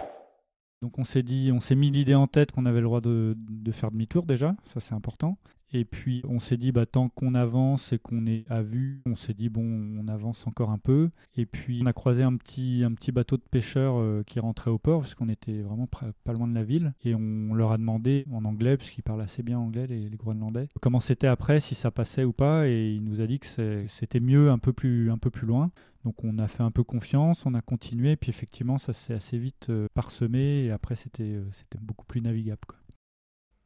Donc 0.84 1.00
on 1.00 1.06
s'est 1.06 1.24
mis 1.24 1.92
l'idée 1.92 2.14
en 2.14 2.28
tête 2.28 2.52
qu'on 2.52 2.66
avait 2.66 2.82
le 2.82 2.84
droit 2.84 3.00
de, 3.00 3.38
faire 3.72 3.90
demi-tour 3.90 4.26
déjà, 4.26 4.54
ça 4.66 4.82
c'est 4.82 4.94
important. 4.94 5.38
Et 5.74 5.86
puis 5.86 6.22
on 6.28 6.40
s'est 6.40 6.58
dit, 6.58 6.72
bah, 6.72 6.86
tant 6.86 7.10
qu'on 7.10 7.34
avance 7.34 7.94
et 7.94 8.00
qu'on 8.00 8.28
est 8.28 8.46
à 8.50 8.62
vue, 8.62 9.02
on 9.08 9.16
s'est 9.16 9.34
dit, 9.34 9.50
bon, 9.50 9.64
on 9.64 10.08
avance 10.08 10.46
encore 10.46 10.70
un 10.70 10.78
peu. 10.78 11.10
Et 11.36 11.48
puis 11.48 11.82
on 11.84 11.88
a 11.88 11.94
croisé 11.94 12.22
un 12.22 12.36
petit, 12.36 12.84
un 12.86 12.94
petit 12.94 13.12
bateau 13.12 13.38
de 13.38 13.44
pêcheurs 13.50 13.96
euh, 13.98 14.24
qui 14.26 14.40
rentrait 14.40 14.70
au 14.70 14.78
port, 14.78 15.02
puisqu'on 15.02 15.30
était 15.30 15.62
vraiment 15.62 15.88
pas 15.88 16.34
loin 16.34 16.48
de 16.48 16.54
la 16.54 16.64
ville. 16.64 16.94
Et 17.04 17.16
on 17.16 17.54
leur 17.56 17.72
a 17.72 17.78
demandé 17.78 18.26
en 18.32 18.46
anglais, 18.46 18.78
puisqu'ils 18.78 19.02
parlent 19.02 19.22
assez 19.22 19.42
bien 19.42 19.58
anglais, 19.58 19.88
les, 19.88 20.14
Groenlandais, 20.14 20.70
comment 20.80 21.00
c'était 21.00 21.28
après, 21.28 21.60
si 21.60 21.74
ça 21.74 21.90
passait 21.90 22.24
ou 22.24 22.34
pas. 22.34 22.68
Et 22.68 22.94
il 22.94 23.04
nous 23.04 23.20
a 23.20 23.26
dit 23.26 23.40
que 23.40 23.86
c'était 23.88 24.20
mieux 24.20 24.52
un 24.52 24.60
peu 24.60 24.74
plus, 24.74 25.10
un 25.10 25.18
peu 25.18 25.32
plus 25.32 25.48
loin. 25.48 25.72
Donc 26.06 26.24
on 26.24 26.38
a 26.38 26.48
fait 26.48 26.64
un 26.64 26.72
peu 26.72 26.84
confiance, 26.84 27.46
on 27.46 27.54
a 27.54 27.62
continué, 27.62 28.12
et 28.12 28.18
puis 28.18 28.30
effectivement 28.30 28.78
ça 28.78 28.92
s'est 28.92 29.14
assez 29.14 29.38
vite 29.38 29.68
euh, 29.70 29.88
parsemé, 29.94 30.66
et 30.66 30.72
après 30.72 30.96
c'était 30.96 31.24
euh, 31.24 31.46
beaucoup 31.82 32.06
plus 32.06 32.22
navigable. 32.22 32.60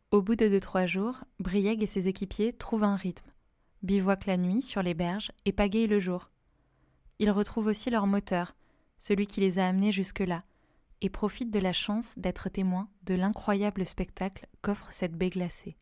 Au 0.10 0.22
bout 0.22 0.38
de 0.38 0.48
2-3 0.48 0.88
jours, 0.88 1.26
Brieg 1.40 1.84
et 1.84 1.86
ses 1.86 2.08
équipiers 2.08 2.54
trouvent 2.54 2.86
un 2.86 2.96
rythme, 2.96 3.30
bivouaquent 3.84 4.28
la 4.28 4.38
nuit 4.38 4.62
sur 4.62 4.82
les 4.82 4.94
berges 4.94 5.34
et 5.44 5.52
pagayent 5.52 5.88
le 5.88 6.00
jour. 6.00 6.32
Ils 7.20 7.30
retrouvent 7.30 7.66
aussi 7.68 7.90
leur 7.90 8.08
moteur, 8.08 8.56
celui 8.98 9.28
qui 9.28 9.42
les 9.42 9.60
a 9.60 9.68
amenés 9.68 9.92
jusque-là, 9.92 10.46
et 11.02 11.10
profitent 11.10 11.52
de 11.52 11.60
la 11.60 11.74
chance 11.74 12.18
d'être 12.18 12.48
témoins 12.48 12.88
de 13.04 13.16
l'incroyable 13.16 13.86
spectacle 13.86 14.48
qu'offre 14.62 14.94
cette 14.94 15.14
baie 15.14 15.30
glacée. 15.30 15.76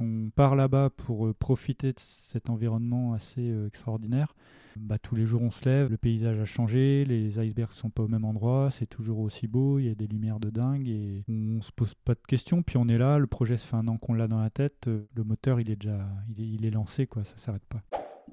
On 0.00 0.30
part 0.34 0.56
là-bas 0.56 0.90
pour 0.90 1.26
euh, 1.26 1.34
profiter 1.34 1.92
de 1.92 1.98
cet 1.98 2.50
environnement 2.50 3.12
assez 3.12 3.50
euh, 3.50 3.66
extraordinaire, 3.66 4.34
bah, 4.76 4.98
tous 4.98 5.14
les 5.14 5.26
jours 5.26 5.42
on 5.42 5.50
se 5.50 5.68
lève, 5.68 5.90
le 5.90 5.96
paysage 5.96 6.38
a 6.38 6.44
changé, 6.44 7.04
les 7.04 7.38
icebergs 7.38 7.72
sont 7.72 7.90
pas 7.90 8.02
au 8.02 8.08
même 8.08 8.24
endroit, 8.24 8.70
c'est 8.70 8.86
toujours 8.86 9.18
aussi 9.20 9.46
beau, 9.46 9.78
il 9.78 9.86
y 9.86 9.90
a 9.90 9.94
des 9.94 10.06
lumières 10.06 10.40
de 10.40 10.50
dingue 10.50 10.88
et 10.88 11.24
on 11.28 11.60
se 11.60 11.72
pose 11.72 11.94
pas 11.94 12.14
de 12.14 12.20
questions. 12.26 12.62
Puis 12.62 12.76
on 12.76 12.88
est 12.88 12.98
là, 12.98 13.18
le 13.18 13.26
projet 13.26 13.56
se 13.56 13.66
fait 13.66 13.76
un 13.76 13.88
an 13.88 13.98
qu'on 13.98 14.14
l'a 14.14 14.28
dans 14.28 14.40
la 14.40 14.50
tête, 14.50 14.88
euh, 14.88 15.06
le 15.14 15.24
moteur 15.24 15.60
il 15.60 15.70
est 15.70 15.76
déjà 15.76 16.06
il 16.36 16.64
est, 16.64 16.70
lancé 16.70 17.06
quoi, 17.06 17.24
ça 17.24 17.36
s'arrête 17.36 17.64
pas. 17.64 17.82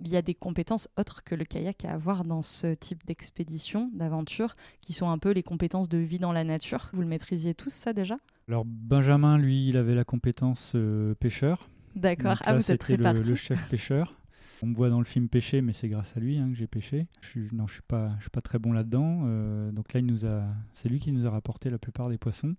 Il 0.01 0.07
y 0.07 0.15
a 0.15 0.21
des 0.21 0.35
compétences 0.35 0.87
autres 0.97 1.23
que 1.23 1.35
le 1.35 1.43
kayak 1.43 1.83
à 1.83 1.93
avoir 1.93 2.23
dans 2.23 2.41
ce 2.41 2.73
type 2.73 3.05
d'expédition, 3.05 3.91
d'aventure, 3.93 4.55
qui 4.79 4.93
sont 4.93 5.09
un 5.09 5.17
peu 5.17 5.31
les 5.31 5.43
compétences 5.43 5.89
de 5.89 5.97
vie 5.97 6.19
dans 6.19 6.31
la 6.31 6.45
nature. 6.45 6.89
Vous 6.93 7.01
le 7.01 7.07
maîtrisiez 7.07 7.53
tous 7.53 7.73
ça 7.73 7.91
déjà? 7.91 8.17
Alors 8.49 8.65
Benjamin, 8.65 9.37
lui, 9.37 9.67
il 9.67 9.77
avait 9.77 9.93
la 9.93 10.03
compétence 10.03 10.71
euh, 10.73 11.13
pêcheur. 11.13 11.69
D'accord, 11.95 12.41
ah, 12.45 12.55
vous 12.55 12.71
êtes 12.71 12.79
très 12.79 12.97
le, 12.97 13.11
le 13.13 13.35
chef 13.35 13.69
pêcheur. 13.69 14.15
On 14.63 14.65
me 14.65 14.73
voit 14.73 14.89
dans 14.89 14.97
le 14.97 15.05
film 15.05 15.29
pêcher, 15.29 15.61
mais 15.61 15.71
c'est 15.71 15.87
grâce 15.87 16.17
à 16.17 16.19
lui 16.19 16.39
hein, 16.39 16.49
que 16.49 16.55
j'ai 16.55 16.65
pêché. 16.65 17.05
Je 17.21 17.27
suis, 17.27 17.47
non, 17.51 17.67
je 17.67 17.73
suis 17.73 17.83
pas, 17.83 18.09
je 18.17 18.21
suis 18.21 18.31
pas 18.31 18.41
très 18.41 18.57
bon 18.57 18.73
là-dedans. 18.73 19.21
Euh, 19.25 19.71
donc 19.71 19.93
là, 19.93 19.99
il 19.99 20.07
nous 20.07 20.25
a, 20.25 20.45
c'est 20.73 20.89
lui 20.89 20.99
qui 20.99 21.11
nous 21.11 21.27
a 21.27 21.29
rapporté 21.29 21.69
la 21.69 21.77
plupart 21.77 22.09
des 22.09 22.17
poissons. 22.17 22.55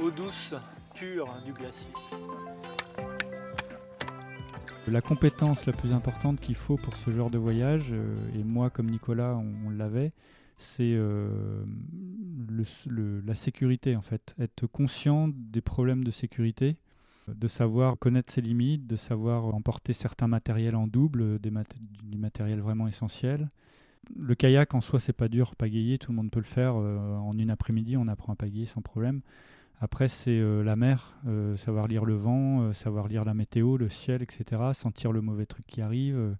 Eau 0.00 0.10
douce, 0.12 0.54
pure 0.94 1.28
du 1.44 1.52
glacier. 1.52 1.90
La 4.88 5.00
compétence 5.00 5.64
la 5.64 5.72
plus 5.72 5.94
importante 5.94 6.40
qu'il 6.40 6.54
faut 6.54 6.76
pour 6.76 6.94
ce 6.96 7.10
genre 7.10 7.30
de 7.30 7.38
voyage, 7.38 7.86
euh, 7.90 8.14
et 8.34 8.44
moi 8.44 8.68
comme 8.68 8.90
Nicolas 8.90 9.34
on, 9.34 9.70
l'avait, 9.70 10.12
c'est 10.58 10.92
euh, 10.94 11.64
la 13.26 13.34
sécurité 13.34 13.96
en 13.96 14.02
fait. 14.02 14.34
Être 14.38 14.66
conscient 14.66 15.28
des 15.28 15.62
problèmes 15.62 16.04
de 16.04 16.10
sécurité, 16.10 16.76
de 17.28 17.48
savoir 17.48 17.98
connaître 17.98 18.30
ses 18.30 18.42
limites, 18.42 18.86
de 18.86 18.96
savoir 18.96 19.54
emporter 19.54 19.94
certains 19.94 20.28
matériels 20.28 20.76
en 20.76 20.86
double, 20.86 21.38
des 21.38 21.50
du 22.02 22.18
matériel 22.18 22.60
vraiment 22.60 22.86
essentiel. 22.86 23.48
Le 24.14 24.34
kayak 24.34 24.74
en 24.74 24.82
soi 24.82 25.00
c'est 25.00 25.14
pas 25.14 25.28
dur, 25.28 25.56
pagayer, 25.56 25.96
tout 25.96 26.12
le 26.12 26.16
monde 26.16 26.30
peut 26.30 26.40
le 26.40 26.44
faire. 26.44 26.74
Euh, 26.76 27.16
en 27.16 27.32
une 27.32 27.50
après-midi 27.50 27.96
on 27.96 28.06
apprend 28.06 28.34
à 28.34 28.36
pagayer 28.36 28.66
sans 28.66 28.82
problème. 28.82 29.22
Après, 29.80 30.08
c'est 30.08 30.38
euh, 30.38 30.62
la 30.62 30.76
mer, 30.76 31.14
euh, 31.26 31.56
savoir 31.56 31.88
lire 31.88 32.04
le 32.04 32.14
vent, 32.14 32.62
euh, 32.62 32.72
savoir 32.72 33.08
lire 33.08 33.24
la 33.24 33.34
météo, 33.34 33.76
le 33.76 33.88
ciel, 33.88 34.22
etc. 34.22 34.62
Sentir 34.72 35.12
le 35.12 35.20
mauvais 35.20 35.46
truc 35.46 35.66
qui 35.66 35.82
arrive. 35.82 36.36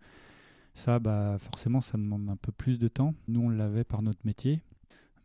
ça, 0.75 0.99
bah, 0.99 1.37
forcément, 1.38 1.81
ça 1.81 1.99
demande 1.99 2.29
un 2.31 2.37
peu 2.37 2.53
plus 2.53 2.79
de 2.79 2.88
temps. 2.88 3.14
Nous, 3.29 3.41
on 3.41 3.49
l'avait 3.50 3.85
par 3.85 4.03
notre 4.03 4.21
métier. 4.25 4.61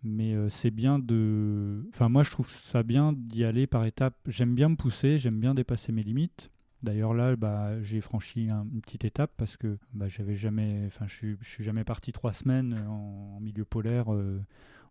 Mais 0.04 0.34
c'est 0.50 0.72
bien 0.72 0.98
de. 1.00 1.86
Enfin, 1.94 2.08
moi, 2.10 2.24
je 2.24 2.32
trouve 2.32 2.50
ça 2.50 2.84
bien 2.84 3.14
d'y 3.14 3.44
aller 3.44 3.68
par 3.68 3.86
étapes. 3.86 4.16
J'aime 4.28 4.56
bien 4.56 4.70
me 4.70 4.76
pousser, 4.76 5.18
j'aime 5.18 5.40
bien 5.40 5.54
dépasser 5.54 5.92
mes 5.92 6.04
limites. 6.04 6.52
D'ailleurs, 6.84 7.14
là, 7.14 7.36
bah, 7.36 7.82
j'ai 7.82 8.00
franchi 8.00 8.50
un- 8.50 8.66
une 8.74 8.80
petite 8.82 9.04
étape 9.04 9.32
parce 9.36 9.58
que 9.58 9.78
bah, 9.94 10.08
j'avais 10.08 10.38
jamais. 10.38 10.84
Enfin, 10.88 11.06
je 11.08 11.16
suis, 11.16 11.38
je 11.42 11.50
suis 11.50 11.64
jamais 11.66 11.84
parti 11.84 12.14
trois 12.14 12.32
semaines 12.32 12.76
en, 12.88 13.40
milieu 13.42 13.66
polaire 13.66 14.08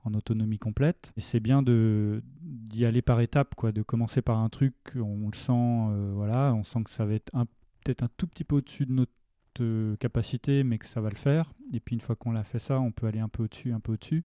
en 0.05 0.15
autonomie 0.15 0.59
complète. 0.59 1.13
Et 1.17 1.21
c'est 1.21 1.41
bien 1.41 1.63
de 1.63 2.23
d'y 2.41 2.85
aller 2.85 3.03
par 3.03 3.21
étapes, 3.21 3.55
quoi. 3.55 3.73
De 3.73 3.83
commencer 3.83 4.23
par 4.23 4.39
un 4.39 4.49
truc, 4.49 4.75
on 4.97 5.29
le 5.29 5.37
sent, 5.37 5.53
euh, 5.53 6.13
voilà, 6.15 6.55
on 6.55 6.65
sent 6.65 6.85
que 6.85 6.91
ça 6.91 7.05
va 7.05 7.15
être 7.15 7.31
peut-être 7.85 8.03
un 8.03 8.09
tout 8.17 8.27
petit 8.27 8.45
peu 8.45 8.57
au-dessus 8.57 8.87
de 8.87 8.93
notre 8.93 9.13
euh, 9.61 9.97
capacité, 9.97 10.65
mais 10.65 10.79
que 10.79 10.87
ça 10.87 11.01
va 11.01 11.09
le 11.11 11.17
faire. 11.17 11.53
Et 11.73 11.81
puis 11.81 11.95
une 11.95 12.01
fois 12.01 12.17
qu'on 12.17 12.33
l'a 12.33 12.45
fait 12.45 12.59
ça, 12.59 12.79
on 12.81 12.93
peut 12.93 13.07
aller 13.07 13.21
un 13.21 13.29
peu 13.29 13.45
au-dessus, 13.45 13.73
un 13.73 13.81
peu 13.81 13.93
au-dessus. 13.93 14.23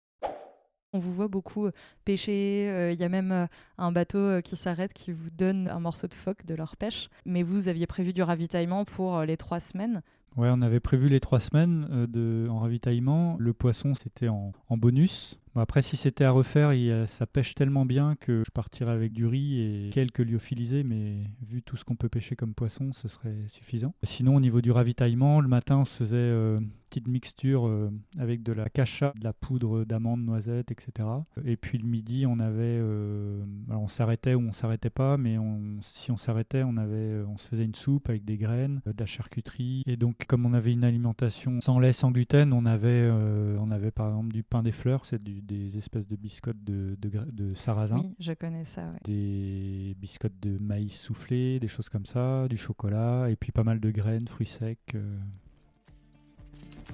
On 0.93 0.99
vous 0.99 1.13
voit 1.13 1.29
beaucoup 1.29 1.67
euh, 1.67 1.73
pêcher. 2.05 2.69
euh, 2.69 2.93
Il 2.93 2.99
y 2.99 3.05
a 3.05 3.09
même 3.09 3.31
euh, 3.31 3.47
un 3.79 3.93
bateau 3.93 4.19
euh, 4.19 4.41
qui 4.41 4.57
s'arrête 4.57 4.93
qui 4.93 5.13
vous 5.13 5.31
donne 5.31 5.69
un 5.69 5.79
morceau 5.79 6.09
de 6.09 6.15
phoque 6.15 6.45
de 6.47 6.55
leur 6.57 6.77
pêche. 6.77 7.09
Mais 7.25 7.45
vous 7.45 7.69
aviez 7.69 7.87
prévu 7.87 8.13
du 8.13 8.23
ravitaillement 8.25 8.85
pour 8.85 9.21
les 9.21 9.37
trois 9.37 9.61
semaines? 9.61 10.03
Ouais, 10.37 10.49
on 10.51 10.63
avait 10.63 10.81
prévu 10.81 11.09
les 11.09 11.21
trois 11.21 11.39
semaines 11.39 12.07
de, 12.09 12.49
en 12.51 12.59
ravitaillement. 12.59 13.37
Le 13.39 13.53
poisson, 13.53 13.95
c'était 13.95 14.29
en, 14.29 14.53
en 14.69 14.77
bonus. 14.77 15.39
Après, 15.57 15.83
si 15.83 15.97
c'était 15.97 16.25
à 16.25 16.31
refaire, 16.31 16.73
ça 17.09 17.27
pêche 17.27 17.55
tellement 17.55 17.85
bien 17.85 18.15
que 18.17 18.43
je 18.45 18.51
partirais 18.51 18.93
avec 18.93 19.13
du 19.13 19.27
riz 19.27 19.61
et 19.61 19.91
quelques 19.91 20.21
lyophilisés, 20.21 20.85
mais 20.85 21.25
vu 21.47 21.63
tout 21.63 21.77
ce 21.77 21.85
qu'on 21.85 21.97
peut 21.97 22.09
pêcher 22.09 22.37
comme 22.37 22.55
poisson, 22.55 22.93
ce 22.93 23.09
serait 23.09 23.37
suffisant. 23.49 23.95
Sinon, 24.03 24.37
au 24.37 24.41
niveau 24.41 24.61
du 24.61 24.71
ravitaillement, 24.71 25.41
le 25.41 25.49
matin, 25.49 25.79
on 25.79 25.85
se 25.85 25.97
faisait 25.97 26.17
euh, 26.17 26.59
une 26.59 26.71
petite 26.89 27.09
mixture 27.09 27.67
euh, 27.67 27.91
avec 28.19 28.43
de 28.43 28.53
la 28.53 28.69
cacha, 28.69 29.13
de 29.17 29.25
la 29.25 29.33
poudre 29.33 29.85
d'amandes, 29.85 30.25
noisettes, 30.25 30.71
etc. 30.71 31.09
Et 31.45 31.57
puis 31.57 31.79
le 31.79 31.87
midi, 31.87 32.27
on 32.27 32.39
avait, 32.39 32.79
euh, 32.81 33.45
alors 33.69 33.83
on 33.83 33.89
s'arrêtait 33.89 34.35
ou 34.35 34.41
on 34.41 34.53
s'arrêtait 34.53 34.91
pas, 34.91 35.17
mais 35.17 35.37
si 35.83 36.11
on 36.11 36.17
s'arrêtait, 36.17 36.63
on 36.63 36.77
avait, 36.77 37.23
on 37.27 37.37
se 37.37 37.49
faisait 37.49 37.65
une 37.65 37.75
soupe 37.75 38.09
avec 38.09 38.25
des 38.25 38.39
graines, 38.39 38.81
de 38.87 38.95
la 38.99 39.07
charcuterie. 39.07 39.83
Et 39.87 39.97
donc, 39.97 40.27
comme 40.27 40.47
on 40.47 40.55
avait 40.55 40.73
une 40.73 40.85
alimentation 40.85 41.61
sans 41.61 41.79
lait, 41.79 41.93
sans 41.93 42.11
gluten, 42.11 42.53
on 42.53 42.67
avait, 42.67 43.11
on 43.11 43.71
avait 43.71 43.91
par 43.91 44.09
exemple 44.09 44.33
du 44.33 44.43
pain 44.43 44.63
des 44.63 44.73
fleurs, 44.73 45.05
c'est 45.05 45.23
des 45.41 45.77
espèces 45.79 46.07
de 46.07 46.17
biscottes 46.17 46.63
de, 46.65 46.97
de, 47.01 47.09
gra- 47.09 47.31
de 47.31 47.55
sarrasin 47.55 47.97
Oui, 47.99 48.15
je 48.19 48.33
connais 48.33 48.65
ça. 48.65 48.83
ouais. 48.83 48.99
des 49.05 49.95
biscottes 49.99 50.39
de 50.41 50.59
maïs 50.59 50.95
soufflés, 50.99 51.59
des 51.61 51.69
choses 51.69 51.89
comme 51.89 52.07
ça, 52.07 52.47
du 52.49 52.57
chocolat, 52.57 53.29
et 53.31 53.37
puis 53.37 53.53
pas 53.53 53.65
mal 53.65 53.81
de 53.81 53.91
graines, 53.91 54.29
fruits 54.29 54.47
secs. 54.47 54.79
euh. 54.95 55.19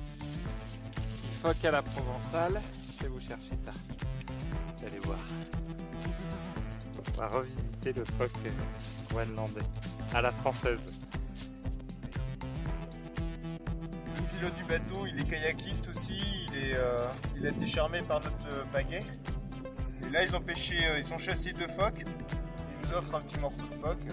Petit 0.03 1.35
phoque 1.43 1.65
à 1.65 1.71
la 1.71 1.83
provençale. 1.83 2.61
Je 2.99 3.03
vais 3.05 3.09
vous 3.09 3.21
chercher 3.21 3.55
ça. 3.65 3.71
Vous 4.79 4.85
allez 4.87 4.99
voir. 5.01 5.19
On 7.09 7.19
va 7.19 7.27
revisiter 7.29 7.93
le 7.93 8.05
phoque 8.05 8.31
groenlandais 9.11 9.61
à 10.15 10.23
la 10.23 10.31
française. 10.33 10.81
Pilote 14.37 14.57
du 14.57 14.65
bateau, 14.65 15.07
il 15.07 15.21
est 15.21 15.25
kayakiste 15.25 15.89
aussi, 15.89 16.23
il, 16.49 16.59
est, 16.59 16.75
euh, 16.75 17.09
a 17.45 17.49
été 17.49 17.67
charmé 17.67 18.03
par 18.03 18.23
notre 18.23 18.47
euh, 18.53 18.65
pagaie. 18.73 19.03
Et 20.07 20.11
là, 20.11 20.25
ils 20.25 20.35
ont 20.37 20.41
pêché, 20.41 20.77
euh, 20.87 20.99
ils 20.99 21.13
ont 21.13 21.19
chassé 21.19 21.53
deux 21.53 21.69
phoques. 21.69 22.05
Ils 22.05 22.89
nous 22.89 22.97
offrent 22.97 23.15
un 23.15 23.21
petit 23.21 23.39
morceau 23.39 23.67
de 23.67 23.75
phoque. 23.75 24.05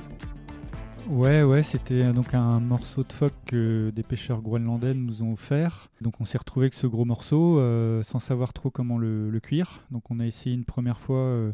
Ouais, 1.10 1.44
ouais, 1.44 1.64
c'était 1.64 2.04
euh, 2.04 2.14
donc 2.14 2.34
un 2.34 2.60
morceau 2.62 3.04
de 3.04 3.12
phoque 3.12 3.34
que 3.46 3.92
des 3.94 4.04
pêcheurs 4.04 4.42
groenlandais 4.42 4.94
nous 4.94 5.24
ont 5.24 5.34
offert. 5.34 5.90
Donc 6.00 6.22
on 6.22 6.26
s'est 6.26 6.38
retrouvé 6.38 6.66
avec 6.66 6.74
ce 6.74 6.88
gros 6.88 7.06
morceau 7.06 7.60
euh, 7.60 8.02
sans 8.04 8.20
savoir 8.20 8.54
trop 8.54 8.70
comment 8.70 8.98
le, 8.98 9.30
le 9.30 9.40
cuire. 9.42 9.82
Donc 9.92 10.10
on 10.10 10.20
a 10.20 10.26
essayé 10.26 10.56
une 10.56 10.64
première 10.66 11.00
fois 11.00 11.18
euh, 11.18 11.52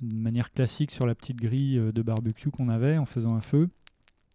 de 0.00 0.14
manière 0.14 0.50
classique 0.52 0.92
sur 0.92 1.06
la 1.06 1.14
petite 1.14 1.36
grille 1.36 1.78
euh, 1.78 1.92
de 1.92 2.00
barbecue 2.00 2.50
qu'on 2.50 2.70
avait 2.70 2.96
en 2.96 3.04
faisant 3.04 3.34
un 3.34 3.42
feu. 3.42 3.68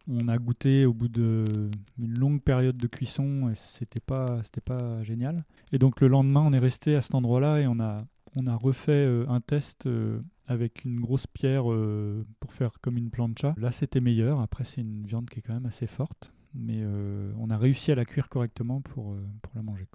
On 0.08 0.28
a 0.28 0.38
goûté 0.38 0.86
au 0.86 0.94
bout 0.94 1.08
d'une 1.08 2.20
longue 2.20 2.42
période 2.42 2.78
de 2.78 2.88
cuisson 2.88 3.50
et 3.50 3.56
c'était 3.56 4.00
pas, 4.00 4.42
c'était 4.44 4.62
pas 4.62 5.02
génial. 5.04 5.44
Et 5.72 5.80
donc 5.80 6.02
le 6.02 6.08
lendemain, 6.08 6.42
on 6.46 6.54
est 6.54 6.60
resté 6.60 6.96
à 6.96 7.02
cet 7.02 7.16
endroit-là 7.16 7.60
et 7.60 7.68
on 7.68 7.80
a, 7.80 8.06
on 8.38 8.48
a 8.48 8.56
refait 8.56 8.92
euh, 8.92 9.26
un 9.30 9.42
test 9.42 9.88
euh, 9.88 10.22
avec 10.48 10.86
une 10.86 11.00
grosse 11.00 11.28
pierre 11.28 11.72
euh, 11.72 12.26
pour 12.40 12.54
faire 12.54 12.72
comme 12.82 12.98
une 12.98 13.10
plancha. 13.10 13.56
Là, 13.58 13.72
c'était 13.72 14.02
meilleur. 14.02 14.40
Après, 14.42 14.64
c'est 14.64 14.82
une 14.82 15.06
viande 15.06 15.30
qui 15.30 15.40
est 15.40 15.42
quand 15.42 15.54
même 15.54 15.66
assez 15.66 15.88
forte. 15.88 16.32
Mais 16.58 16.86
on 17.38 17.50
a 17.50 17.58
réussi 17.58 17.92
à 17.92 17.96
la 17.96 18.06
cuire 18.06 18.30
correctement 18.30 18.80
pour, 18.80 19.18
pour 19.42 19.52
la 19.56 19.62
manger. 19.62 19.88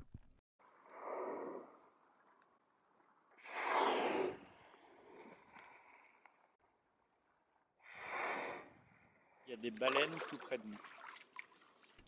Il 9.51 9.55
y 9.55 9.59
a 9.59 9.63
des 9.63 9.73
baleines 9.73 10.17
tout 10.29 10.37
près 10.37 10.59
de 10.59 10.63
nous. 10.63 10.77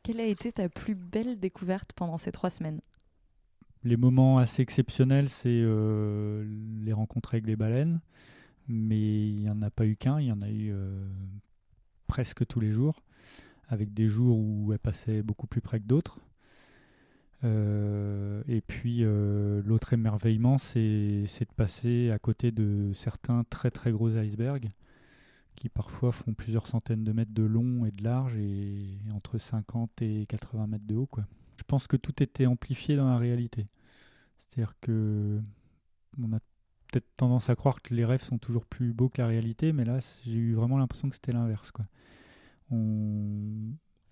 Quelle 0.05 0.21
a 0.21 0.27
été 0.27 0.53
ta 0.53 0.69
plus 0.69 0.95
belle 0.95 1.41
découverte 1.41 1.93
pendant 1.93 2.17
ces 2.17 2.31
trois 2.31 2.51
semaines? 2.51 2.81
Les 3.83 3.97
moments 3.97 4.39
assez 4.39 4.63
exceptionnels, 4.63 5.29
c'est 5.29 5.49
euh, 5.51 6.45
les 6.85 6.93
rencontres 6.93 7.35
avec 7.35 7.47
les 7.47 7.57
baleines. 7.57 8.01
Mais 8.69 9.27
il 9.29 9.41
n'y 9.41 9.51
en 9.51 9.61
a 9.61 9.71
pas 9.71 9.87
eu 9.87 9.97
qu'un, 9.97 10.21
il 10.21 10.29
y 10.29 10.33
en 10.33 10.41
a 10.41 10.49
eu 10.49 10.71
euh, 10.73 11.05
presque 12.07 12.47
tous 12.47 12.61
les 12.61 12.71
jours, 12.71 13.03
avec 13.67 13.93
des 13.93 14.07
jours 14.07 14.39
où 14.39 14.73
elles 14.73 14.79
passaient 14.79 15.23
beaucoup 15.25 15.49
plus 15.49 15.61
près 15.61 15.81
que 15.81 15.87
d'autres. 15.87 16.21
Euh, 17.43 18.45
et 18.47 18.61
puis 18.61 18.99
euh, 19.01 19.63
l'autre 19.65 19.95
émerveillement, 19.95 20.59
c'est 20.59 21.25
c'est 21.27 21.49
de 21.49 21.55
passer 21.55 22.13
à 22.13 22.21
côté 22.21 22.53
de 22.53 22.93
certains 22.95 23.43
très 23.43 23.73
très 23.73 23.91
gros 23.91 24.17
icebergs 24.17 24.69
qui 25.55 25.69
parfois 25.69 26.13
font 26.13 26.35
plusieurs 26.35 26.67
centaines 26.67 27.05
de 27.05 27.13
mètres 27.13 27.35
de 27.35 27.43
long 27.43 27.85
et 27.85 27.91
de 27.91 28.03
large 28.03 28.37
et 28.37 28.99
entre 29.15 29.39
50 29.39 30.03
et 30.03 30.27
80 30.27 30.67
mètres 30.67 30.87
de 30.87 30.95
haut. 30.95 31.07
Quoi. 31.07 31.25
Je 31.57 31.65
pense 31.65 31.87
que 31.87 31.97
tout 31.97 32.23
était 32.23 32.47
amplifié 32.47 32.97
dans 32.97 33.09
la 33.09 33.19
réalité. 33.19 33.67
C'est-à-dire 34.37 34.75
que 34.81 35.41
on 36.19 36.33
a 36.33 36.39
peut-être 36.93 37.09
tendance 37.17 37.49
à 37.49 37.57
croire 37.57 37.81
que 37.81 37.95
les 37.95 38.05
rêves 38.05 38.23
sont 38.23 38.39
toujours 38.39 38.67
plus 38.67 38.93
beaux 38.93 39.09
que 39.09 39.23
la 39.23 39.27
réalité, 39.27 39.73
mais 39.73 39.85
là, 39.85 39.99
j'ai 40.27 40.37
eu 40.37 40.55
vraiment 40.55 40.79
l'impression 40.79 41.09
que 41.09 41.15
c'était 41.15 41.33
l'inverse. 41.33 41.71
Quoi. 41.71 41.87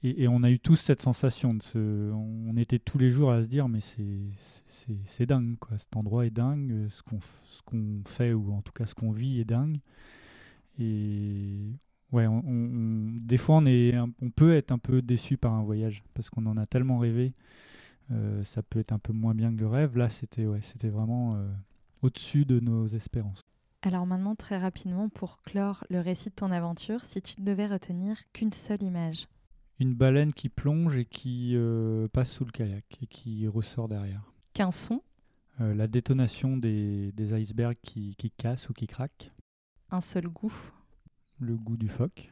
Et, 0.03 0.29
on 0.29 0.43
a 0.43 0.51
eu 0.51 0.59
tous 0.59 0.77
cette 0.77 1.03
sensation. 1.03 1.59
On 1.75 2.57
était 2.57 2.79
tous 2.79 2.97
les 2.97 3.11
jours 3.11 3.33
à 3.33 3.43
se 3.43 3.49
dire, 3.49 3.69
mais 3.69 3.81
c'est, 3.81 5.27
dingue. 5.27 5.59
Quoi. 5.59 5.77
Cet 5.77 5.95
endroit 5.97 6.25
est 6.25 6.31
dingue. 6.31 6.87
Ce 6.89 7.03
qu'on, 7.03 7.21
ce 7.45 7.63
qu'on 7.63 8.01
fait, 8.07 8.33
ou 8.33 8.53
en 8.53 8.63
tout 8.63 8.73
cas 8.73 8.87
ce 8.87 8.95
qu'on 8.95 9.13
vit, 9.13 9.41
est 9.41 9.45
dingue. 9.45 9.79
Et 10.81 11.77
ouais, 12.13 12.27
on, 12.27 12.43
des 13.21 13.37
fois, 13.37 13.57
on, 13.59 13.67
est, 13.67 13.97
on 13.99 14.31
peut 14.31 14.55
être 14.55 14.73
un 14.73 14.79
peu 14.79 15.03
déçu 15.03 15.37
par 15.37 15.53
un 15.53 15.63
voyage 15.63 16.03
parce 16.15 16.31
qu'on 16.31 16.47
en 16.47 16.57
a 16.57 16.67
tellement 16.67 16.99
rêvé. 16.99 17.35
Euh, 18.13 18.43
ça 18.45 18.63
peut 18.63 18.79
être 18.79 18.93
un 18.93 18.99
peu 18.99 19.13
moins 19.13 19.35
bien 19.35 19.55
que 19.55 19.61
le 19.61 19.69
rêve. 19.69 19.97
Là, 19.97 20.09
c'était, 20.09 20.47
ouais, 20.47 20.61
c'était 20.63 20.89
vraiment 20.89 21.37
euh, 21.37 21.47
au-dessus 22.03 22.45
de 22.45 22.59
nos 22.59 22.87
espérances. 22.87 23.41
Alors 23.83 24.07
maintenant, 24.07 24.35
très 24.35 24.59
rapidement, 24.59 25.09
pour 25.09 25.41
clore 25.43 25.85
le 25.89 26.01
récit 26.01 26.31
de 26.31 26.35
ton 26.35 26.51
aventure, 26.51 27.05
si 27.05 27.23
tu 27.23 27.41
ne 27.41 27.47
devais 27.47 27.67
retenir 27.67 28.17
qu'une 28.33 28.53
seule 28.53 28.83
image. 28.83 29.27
Une 29.79 29.95
baleine 29.95 30.35
qui 30.35 30.51
plonge 30.51 30.97
et 30.97 31.07
qui 31.07 31.53
euh, 31.55 32.07
passe 32.09 32.31
sous 32.31 32.45
le 32.45 32.51
kayak 32.51 32.85
et 33.03 33.07
qui 33.07 33.47
ressort 33.49 33.89
derrière. 33.89 34.33
Qu'un 34.53 34.71
son, 34.71 35.03
la 35.59 35.87
détonation 35.87 36.57
des, 36.57 37.13
des 37.13 37.39
icebergs 37.39 37.77
qui, 37.83 38.15
qui 38.17 38.31
cassent 38.31 38.69
ou 38.69 38.73
qui 38.73 38.87
craquent. 38.87 39.31
Un 39.91 40.01
seul 40.01 40.29
goût, 40.29 40.53
Le 41.39 41.57
goût 41.57 41.77
du 41.77 41.89
phoque. 41.89 42.31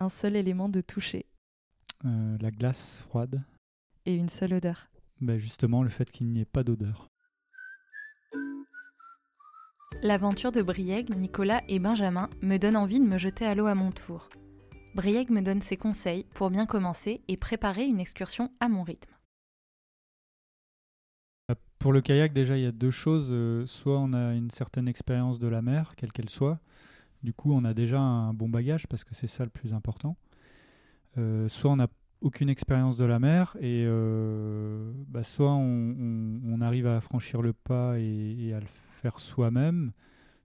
un 0.00 0.08
seul 0.08 0.36
élément 0.36 0.68
de 0.68 0.80
toucher 0.80 1.26
euh, 2.04 2.36
la 2.40 2.50
glace 2.50 3.00
froide. 3.08 3.42
et 4.06 4.14
une 4.14 4.28
seule 4.28 4.54
odeur. 4.54 4.88
Ben 5.20 5.36
justement, 5.38 5.82
le 5.82 5.88
fait 5.88 6.10
qu'il 6.10 6.28
n'y 6.28 6.40
ait 6.40 6.44
pas 6.44 6.62
d'odeur. 6.62 7.08
L'aventure 10.02 10.52
de 10.52 10.62
Brieg, 10.62 11.10
Nicolas 11.16 11.62
et 11.68 11.80
Benjamin 11.80 12.30
me 12.40 12.56
donne 12.56 12.76
envie 12.76 13.00
de 13.00 13.04
me 13.06 13.18
jeter 13.18 13.44
à 13.46 13.54
l'eau 13.56 13.66
à 13.66 13.74
mon 13.74 13.90
tour. 13.90 14.28
Brieg 14.94 15.30
me 15.30 15.40
donne 15.42 15.60
ses 15.60 15.76
conseils 15.76 16.24
pour 16.34 16.50
bien 16.50 16.66
commencer 16.66 17.20
et 17.26 17.36
préparer 17.36 17.84
une 17.84 17.98
excursion 18.00 18.52
à 18.60 18.68
mon 18.68 18.84
rythme. 18.84 19.12
Pour 21.78 21.92
le 21.92 22.00
kayak, 22.00 22.32
déjà, 22.32 22.56
il 22.56 22.64
y 22.64 22.66
a 22.66 22.72
deux 22.72 22.90
choses. 22.90 23.28
Euh, 23.30 23.64
soit 23.66 23.98
on 23.98 24.12
a 24.12 24.34
une 24.34 24.50
certaine 24.50 24.88
expérience 24.88 25.38
de 25.38 25.46
la 25.46 25.62
mer, 25.62 25.94
quelle 25.96 26.12
qu'elle 26.12 26.28
soit. 26.28 26.58
Du 27.22 27.32
coup, 27.32 27.52
on 27.52 27.64
a 27.64 27.74
déjà 27.74 28.00
un 28.00 28.32
bon 28.34 28.48
bagage 28.48 28.86
parce 28.88 29.04
que 29.04 29.14
c'est 29.14 29.28
ça 29.28 29.44
le 29.44 29.50
plus 29.50 29.74
important. 29.74 30.16
Euh, 31.18 31.48
soit 31.48 31.70
on 31.70 31.76
n'a 31.76 31.88
aucune 32.20 32.48
expérience 32.48 32.96
de 32.96 33.04
la 33.04 33.20
mer 33.20 33.56
et 33.60 33.84
euh, 33.86 34.92
bah, 35.06 35.22
soit 35.22 35.52
on, 35.52 36.60
arrive 36.60 36.88
à 36.88 37.00
franchir 37.00 37.42
le 37.42 37.52
pas 37.52 37.98
et, 37.98 38.52
à 38.52 38.58
le 38.58 38.66
faire 38.66 39.20
soi-même, 39.20 39.92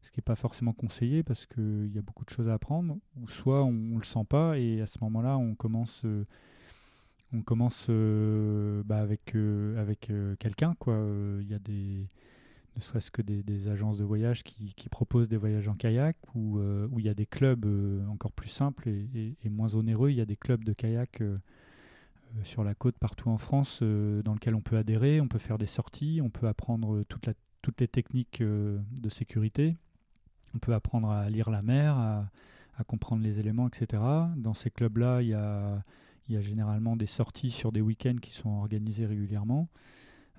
ce 0.02 0.12
qui 0.12 0.20
n'est 0.20 0.24
pas 0.24 0.36
forcément 0.36 0.74
conseillé 0.74 1.24
parce 1.24 1.48
qu'il 1.48 1.92
y 1.94 1.98
a 1.98 2.02
beaucoup 2.04 2.26
de 2.26 2.30
choses 2.30 2.48
à 2.48 2.54
apprendre. 2.54 2.98
Ou 3.20 3.28
soit 3.28 3.64
on 3.64 3.72
ne 3.72 3.98
le 3.98 4.04
sent 4.04 4.26
pas 4.30 4.60
et 4.60 4.82
à 4.82 4.88
ce 4.88 5.00
moment-là, 5.02 5.38
on 5.38 5.56
commence 5.56 6.06
on 7.34 7.42
commence 7.42 7.88
euh, 7.90 8.84
bah, 8.86 9.00
avec, 9.00 9.36
euh, 9.36 9.96
euh, 10.10 10.36
quelqu'un. 10.38 10.76
Il 10.88 11.48
y 11.50 11.54
a 11.54 11.60
des, 11.60 12.08
ne 12.76 12.82
serait-ce 12.82 13.12
que 13.12 13.22
des, 13.22 13.68
agences 13.68 13.98
de 13.98 14.04
voyage 14.04 14.44
qui, 14.44 14.90
proposent 14.90 15.30
des 15.30 15.38
voyages 15.38 15.68
en 15.68 15.76
kayak, 15.76 16.16
ou 16.36 16.60
où 16.60 17.00
il 17.00 17.06
y 17.06 17.10
a 17.10 17.14
des 17.14 17.26
clubs 17.26 17.66
encore 18.10 18.32
plus 18.32 18.50
simples 18.50 18.88
et, 18.88 19.36
moins 19.50 19.76
onéreux. 19.76 20.12
Il 20.12 20.16
y 20.16 20.22
a 20.22 20.26
des 20.26 20.38
clubs 20.38 20.64
de 20.64 20.74
kayak 20.74 21.22
sur 22.44 22.64
la 22.64 22.74
côte 22.74 22.98
partout 22.98 23.30
en 23.30 23.38
France 23.38 23.82
dans 23.82 24.34
lesquels 24.34 24.56
on 24.56 24.62
peut 24.62 24.78
adhérer, 24.78 25.22
on 25.22 25.28
peut 25.28 25.40
faire 25.40 25.58
des 25.58 25.68
sorties, 25.68 26.20
on 26.24 26.30
peut 26.30 26.48
apprendre 26.48 27.04
toutes 27.04 27.82
les 27.82 27.88
techniques 27.88 28.42
de 28.42 29.10
sécurité, 29.10 29.78
on 30.56 30.60
peut 30.60 30.74
apprendre 30.74 31.10
à 31.10 31.30
lire 31.30 31.50
la 31.50 31.62
mer, 31.62 31.98
à, 31.98 32.30
à 32.78 32.84
comprendre 32.84 33.24
les 33.24 33.40
éléments, 33.40 33.68
etc. 33.68 34.02
Dans 34.36 34.54
ces 34.54 34.70
clubs-là, 34.70 35.22
il 35.22 35.30
y 35.30 35.34
a, 35.34 35.84
il 36.28 36.36
y 36.36 36.38
a 36.38 36.42
généralement 36.42 36.96
des 36.96 37.06
sorties 37.06 37.52
sur 37.52 37.72
des 37.72 37.82
week-ends 37.82 38.16
qui 38.22 38.32
sont 38.32 38.50
organisées 38.50 39.06
régulièrement. 39.06 39.68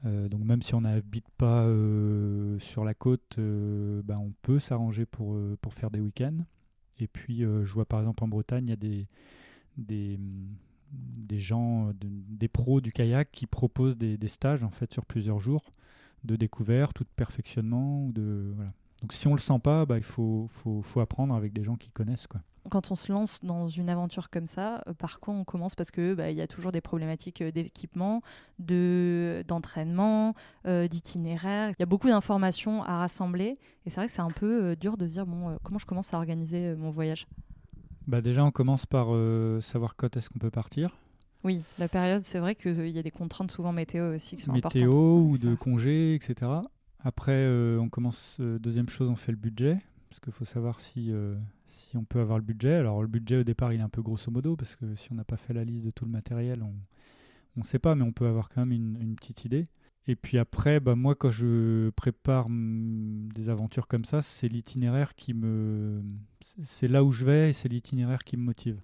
Euh, 0.05 0.29
donc 0.29 0.43
même 0.43 0.63
si 0.63 0.75
on 0.75 0.83
n'habite 0.83 1.29
pas 1.39 1.65
euh, 1.65 2.59
sur 2.59 2.85
la 2.85 2.95
côte, 2.95 3.37
euh, 3.39 4.03
ben, 4.03 4.19
on 4.19 4.33
peut 4.43 4.59
s'arranger 4.59 5.07
pour, 5.07 5.39
pour 5.61 5.75
faire 5.75 5.91
des 5.91 6.01
week-ends. 6.01 6.45
Et 6.99 7.09
puis 7.09 7.41
je 7.41 7.73
vois 7.73 7.87
par 7.87 8.01
exemple 8.01 8.23
en 8.23 8.29
Bretagne, 8.29 8.67
il 8.67 8.71
y 8.71 8.73
a 8.73 8.77
des, 8.77 9.09
des, 9.77 10.19
des 10.93 11.41
gens, 11.41 11.93
des 12.01 12.47
pros 12.47 12.81
du 12.81 12.93
kayak 12.93 13.33
qui 13.33 13.47
proposent 13.47 13.97
des, 13.97 14.17
des, 14.17 14.29
stages 14.29 14.63
en 14.63 14.71
fait 14.71 14.93
sur 14.93 15.05
plusieurs 15.05 15.41
jours 15.41 15.73
de 16.23 16.37
découverte 16.37 17.01
ou 17.01 17.05
de 17.05 17.09
perfectionnement. 17.17 18.07
Ou 18.07 18.13
de, 18.13 18.53
voilà. 18.55 18.73
Donc 19.03 19.13
si 19.13 19.27
on 19.27 19.33
le 19.33 19.41
sent 19.41 19.59
pas, 19.59 19.87
bah, 19.87 19.97
il 19.97 20.05
faut, 20.05 20.47
faut, 20.49 20.83
faut, 20.83 21.01
apprendre 21.01 21.35
avec 21.35 21.53
des 21.53 21.65
gens 21.65 21.75
qui 21.75 21.91
connaissent. 21.91 22.29
Quoi. 22.29 22.43
Quand 22.71 22.91
on 22.91 22.95
se 22.95 23.13
lance 23.13 23.45
dans 23.45 23.69
une 23.69 23.91
aventure 23.91 24.31
comme 24.31 24.47
ça, 24.47 24.83
euh, 24.89 24.95
par 24.95 25.21
quoi 25.21 25.35
on 25.35 25.45
commence 25.45 25.75
Parce 25.75 25.91
qu'il 25.91 26.15
bah, 26.15 26.31
y 26.31 26.41
a 26.41 26.47
toujours 26.47 26.73
des 26.73 26.81
problématiques 26.81 27.43
euh, 27.43 27.53
d'équipement, 27.53 28.23
de, 28.59 29.45
d'entraînement, 29.47 30.35
euh, 30.67 30.89
d'itinéraire. 30.89 31.71
Il 31.71 31.77
y 31.81 31.83
a 31.83 31.87
beaucoup 31.87 32.09
d'informations 32.09 32.83
à 32.83 32.99
rassembler. 32.99 33.55
Et 33.85 33.91
c'est 33.91 33.97
vrai 33.97 34.07
que 34.07 34.13
c'est 34.13 34.23
un 34.23 34.31
peu 34.31 34.77
dur 34.77 34.97
de 34.97 35.07
se 35.07 35.13
dire 35.13 35.27
bon, 35.27 35.59
comment 35.63 35.79
je 35.79 35.85
commence 35.85 36.15
à 36.15 36.17
organiser 36.17 36.75
mon 36.75 36.91
voyage? 36.91 37.27
Bah 38.07 38.23
Déjà, 38.23 38.45
on 38.45 38.51
commence 38.51 38.87
par 38.87 39.09
savoir 39.61 39.97
quand 39.97 40.17
est-ce 40.17 40.31
qu'on 40.31 40.39
peut 40.39 40.51
partir. 40.51 40.97
Oui, 41.43 41.61
la 41.79 41.89
période, 41.89 42.23
c'est 42.25 42.39
vrai 42.39 42.55
qu'il 42.55 42.89
y 42.89 42.99
a 42.99 43.03
des 43.03 43.11
contraintes 43.11 43.51
souvent 43.51 43.73
météo 43.73 44.15
aussi 44.15 44.37
qui 44.37 44.43
sont 44.43 44.53
météo, 44.53 44.69
importantes. 44.69 44.83
Météo 44.83 45.19
ou 45.19 45.39
de 45.39 45.55
congés, 45.55 46.15
etc. 46.15 46.51
Après, 47.01 47.47
on 47.79 47.91
commence, 47.91 48.41
deuxième 48.41 48.89
chose, 48.89 49.11
on 49.11 49.17
fait 49.17 49.33
le 49.33 49.39
budget, 49.39 49.79
parce 50.15 50.21
qu'il 50.21 50.33
faut 50.33 50.45
savoir 50.45 50.79
si, 50.79 51.11
euh, 51.11 51.35
si 51.67 51.97
on 51.97 52.05
peut 52.05 52.21
avoir 52.21 52.39
le 52.39 52.45
budget. 52.45 52.75
Alors 52.75 53.03
le 53.03 53.09
budget 53.09 53.39
au 53.39 53.43
départ, 53.43 53.73
il 53.73 53.81
est 53.81 53.83
un 53.83 53.89
peu 53.89 54.01
grosso 54.01 54.31
modo, 54.31 54.55
parce 54.55 54.77
que 54.77 54.95
si 54.95 55.11
on 55.11 55.17
n'a 55.17 55.25
pas 55.25 55.37
fait 55.37 55.53
la 55.53 55.65
liste 55.65 55.85
de 55.85 55.91
tout 55.91 56.05
le 56.05 56.13
matériel, 56.13 56.63
on 56.63 56.73
ne 57.57 57.65
sait 57.65 57.81
pas, 57.81 57.97
mais 57.97 58.05
on 58.05 58.13
peut 58.13 58.29
avoir 58.29 58.49
quand 58.49 58.65
même 58.65 58.71
une, 58.71 59.17
petite 59.17 59.45
idée. 59.45 59.67
Et 60.07 60.15
puis 60.15 60.39
après, 60.39 60.79
bah, 60.79 60.95
moi, 60.95 61.17
quand 61.17 61.31
je 61.31 61.91
prépare 61.91 62.49
mm, 62.49 63.31
des 63.35 63.49
aventures 63.49 63.89
comme 63.89 64.05
ça, 64.05 64.23
c'est 64.23 64.47
l'itinéraire 64.47 65.17
qui 65.17 65.35
me... 65.35 66.01
C'est 66.63 66.87
là 66.87 67.03
où 67.03 67.11
je 67.11 67.25
vais 67.25 67.51
et 67.51 67.53
c'est 67.53 67.69
l'itinéraire 67.69 68.23
qui 68.23 68.37
me 68.37 68.45
motive. 68.45 68.81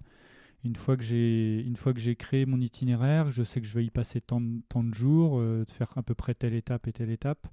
Une 0.65 0.75
fois 0.75 0.97
que 0.97 1.03
j'ai 1.03 1.61
une 1.61 1.77
fois 1.77 1.93
que 1.93 2.01
j'ai 2.01 2.17
créé 2.17 2.45
mon 2.45 2.59
itinéraire, 2.59 3.31
je 3.31 3.41
sais 3.41 3.61
que 3.61 3.67
je 3.67 3.73
vais 3.73 3.85
y 3.85 3.89
passer 3.89 4.19
tant, 4.19 4.41
tant 4.67 4.83
de 4.83 4.93
jours, 4.93 5.39
de 5.39 5.65
faire 5.69 5.93
à 5.95 6.03
peu 6.03 6.13
près 6.13 6.35
telle 6.35 6.53
étape 6.55 6.87
et 6.87 6.91
telle 6.91 7.09
étape. 7.09 7.47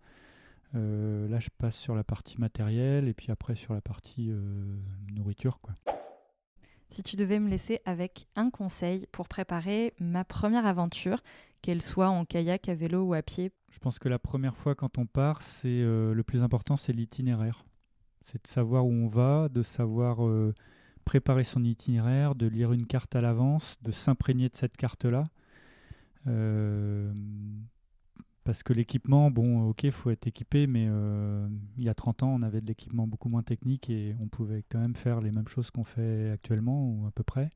Euh, 0.75 1.29
là, 1.29 1.39
je 1.39 1.49
passe 1.57 1.77
sur 1.77 1.95
la 1.95 2.05
partie 2.05 2.39
matérielle 2.39 3.09
et 3.09 3.15
puis 3.15 3.31
après 3.31 3.55
sur 3.55 3.75
la 3.75 3.81
partie 3.81 4.31
euh, 4.31 4.77
nourriture. 5.15 5.61
Quoi. 5.61 5.75
Si 6.91 7.03
tu 7.03 7.17
devais 7.17 7.39
me 7.39 7.49
laisser 7.49 7.81
avec 7.85 8.27
un 8.37 8.51
conseil 8.51 9.07
pour 9.13 9.29
préparer 9.29 9.95
ma 9.99 10.25
première 10.25 10.67
aventure, 10.67 11.23
qu'elle 11.63 11.83
soit 11.83 12.09
en 12.09 12.25
kayak, 12.25 12.69
à 12.69 12.75
vélo 12.75 13.03
ou 13.03 13.15
à 13.15 13.23
pied? 13.23 13.51
Je 13.71 13.79
pense 13.79 13.99
que 13.99 14.09
la 14.09 14.19
première 14.19 14.57
fois 14.57 14.75
quand 14.75 14.99
on 14.99 15.07
part, 15.07 15.43
c'est 15.43 15.69
euh, 15.69 16.15
le 16.15 16.23
plus 16.23 16.43
important, 16.43 16.77
c'est 16.77 16.93
l'itinéraire. 16.93 17.65
C'est 18.23 18.43
de 18.43 18.49
savoir 18.49 18.87
où 18.87 18.91
on 18.91 19.09
va, 19.09 19.49
de 19.49 19.63
savoir 19.63 20.19
préparer 21.07 21.45
son 21.45 21.65
itinéraire, 21.65 22.35
de 22.35 22.47
lire 22.47 22.73
une 22.73 22.87
carte 22.87 23.17
à 23.17 23.23
l'avance, 23.23 23.79
de 23.81 23.91
s'imprégner 23.91 24.51
de 24.51 24.57
cette 24.57 24.77
carte-là. 24.77 25.25
Parce 28.49 28.63
que 28.63 28.73
l'équipement, 28.73 29.31
bon, 29.31 29.69
ok, 29.69 29.83
il 29.83 29.93
faut 29.93 30.09
être 30.09 30.27
équipé, 30.27 30.67
mais 30.67 30.87
euh, 30.89 31.47
il 31.77 31.85
y 31.85 31.91
a 31.91 31.95
30 31.95 32.23
ans, 32.23 32.31
on 32.31 32.41
avait 32.41 32.63
de 32.63 32.67
l'équipement 32.67 33.07
beaucoup 33.07 33.29
moins 33.29 33.43
technique 33.43 33.91
et 33.91 34.17
on 34.23 34.27
pouvait 34.27 34.65
quand 34.71 34.79
même 34.79 34.97
faire 34.97 35.21
les 35.21 35.31
mêmes 35.31 35.47
choses 35.47 35.71
qu'on 35.71 35.85
fait 35.85 36.31
actuellement, 36.31 36.89
ou 36.89 37.07
à 37.07 37.11
peu 37.11 37.23
près. 37.23 37.51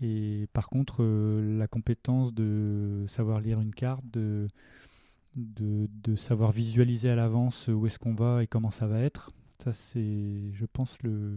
Et 0.00 0.48
par 0.54 0.70
contre, 0.70 1.02
euh, 1.02 1.58
la 1.58 1.68
compétence 1.68 2.32
de 2.32 3.04
savoir 3.08 3.40
lire 3.42 3.60
une 3.60 3.74
carte, 3.74 4.06
de, 4.10 4.48
de, 5.36 6.16
savoir 6.16 6.50
visualiser 6.50 7.10
à 7.10 7.14
l'avance 7.14 7.68
où 7.68 7.86
est-ce 7.86 7.98
qu'on 7.98 8.14
va 8.14 8.42
et 8.42 8.46
comment 8.46 8.70
ça 8.70 8.86
va 8.86 9.00
être, 9.00 9.32
ça 9.58 9.74
c'est, 9.74 10.50
je 10.54 10.64
pense, 10.64 10.96
le, 11.02 11.36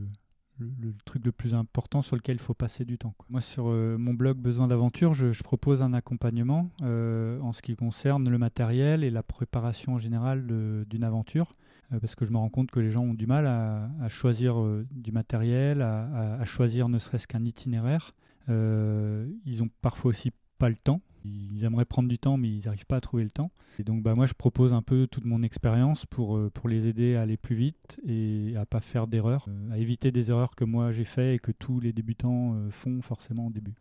le, 0.82 0.94
truc 1.06 1.26
le 1.26 1.32
plus 1.32 1.54
important 1.56 2.02
sur 2.02 2.16
lequel 2.16 2.36
il 2.36 2.42
faut 2.42 2.54
passer 2.54 2.86
du 2.86 2.98
temps. 2.98 3.14
Moi, 3.30 3.42
sur 3.42 3.66
euh, 3.68 3.98
mon 3.98 4.14
blog 4.14 4.38
Besoin 4.38 4.68
d'aventure, 4.68 5.14
je, 5.14 5.44
propose 5.44 5.82
un 5.82 5.94
accompagnement 5.94 6.70
euh, 6.82 7.40
en 7.42 7.52
ce 7.52 7.62
qui 7.62 7.76
concerne 7.76 8.30
le 8.30 8.38
matériel 8.38 9.04
et 9.04 9.10
la 9.10 9.24
préparation 9.24 9.94
en 9.94 9.98
général 10.00 10.46
d'une 10.90 11.04
aventure, 11.04 11.52
euh, 11.92 12.00
parce 12.00 12.16
que 12.16 12.26
je 12.26 12.32
me 12.32 12.38
rends 12.38 12.50
compte 12.50 12.72
que 12.72 12.80
les 12.80 12.92
gens 12.92 13.04
ont 13.04 13.14
du 13.14 13.28
mal 13.28 13.46
à, 13.48 14.10
choisir 14.10 14.56
du 14.92 15.12
matériel, 15.12 15.82
à, 15.82 16.36
à 16.36 16.46
choisir 16.46 16.90
ne 16.90 17.00
serait-ce 17.00 17.28
qu'un 17.28 17.44
itinéraire. 17.44 18.14
ils 18.48 19.62
ont 19.62 19.70
parfois 19.82 20.10
aussi 20.10 20.32
pas 20.58 20.70
le 20.70 20.76
temps 20.76 21.02
ils 21.26 21.64
aimeraient 21.64 21.86
prendre 21.86 22.10
du 22.10 22.18
temps, 22.18 22.38
mais 22.38 22.50
ils 22.50 22.66
n'arrivent 22.66 22.86
pas 22.86 22.98
à 22.98 23.02
trouver 23.02 23.24
le 23.24 23.32
temps. 23.32 23.52
Et 23.80 23.84
donc, 23.84 24.04
bah, 24.04 24.14
moi, 24.16 24.26
je 24.26 24.34
propose 24.34 24.74
un 24.74 24.82
peu 24.82 25.08
toute 25.08 25.26
mon 25.26 25.42
expérience 25.42 26.06
pour, 26.06 26.38
euh, 26.38 26.50
pour 26.54 26.70
les 26.70 26.88
aider 26.88 27.16
à 27.16 27.22
aller 27.22 27.38
plus 27.38 27.56
vite 27.56 28.00
et 28.06 28.54
à 28.58 28.66
pas 28.66 28.82
faire 28.82 29.08
d'erreurs, 29.08 29.46
euh, 29.48 29.74
à 29.74 29.78
éviter 29.78 30.12
des 30.12 30.30
erreurs 30.30 30.56
que 30.56 30.66
moi 30.66 30.92
j'ai 30.92 31.06
fait 31.06 31.36
et 31.36 31.40
que 31.40 31.52
tous 31.52 31.80
les 31.80 31.94
débutants 31.94 32.56
euh, 32.56 32.70
font 32.70 33.02
forcément 33.02 33.48
au 33.48 33.52
début. 33.52 33.76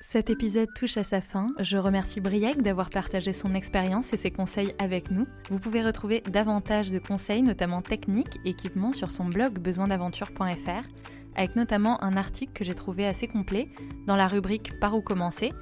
Cet 0.00 0.28
épisode 0.28 0.68
touche 0.74 0.98
à 0.98 1.02
sa 1.02 1.22
fin. 1.22 1.48
Je 1.60 1.78
remercie 1.78 2.20
Briac 2.20 2.60
d'avoir 2.60 2.90
partagé 2.90 3.32
son 3.32 3.54
expérience 3.54 4.12
et 4.12 4.18
ses 4.18 4.30
conseils 4.30 4.74
avec 4.78 5.10
nous. 5.10 5.26
Vous 5.48 5.58
pouvez 5.58 5.82
retrouver 5.82 6.20
davantage 6.30 6.90
de 6.90 6.98
conseils, 6.98 7.40
notamment 7.40 7.80
techniques, 7.80 8.38
équipements, 8.44 8.92
sur 8.92 9.10
son 9.10 9.24
blog 9.24 9.58
besoindaventure.fr, 9.58 10.88
avec 11.36 11.56
notamment 11.56 12.02
un 12.02 12.16
article 12.16 12.52
que 12.52 12.64
j'ai 12.64 12.74
trouvé 12.74 13.06
assez 13.06 13.28
complet 13.28 13.68
dans 14.06 14.16
la 14.16 14.28
rubrique 14.28 14.78
Par 14.80 14.94
où 14.94 15.00
commencer, 15.00 15.52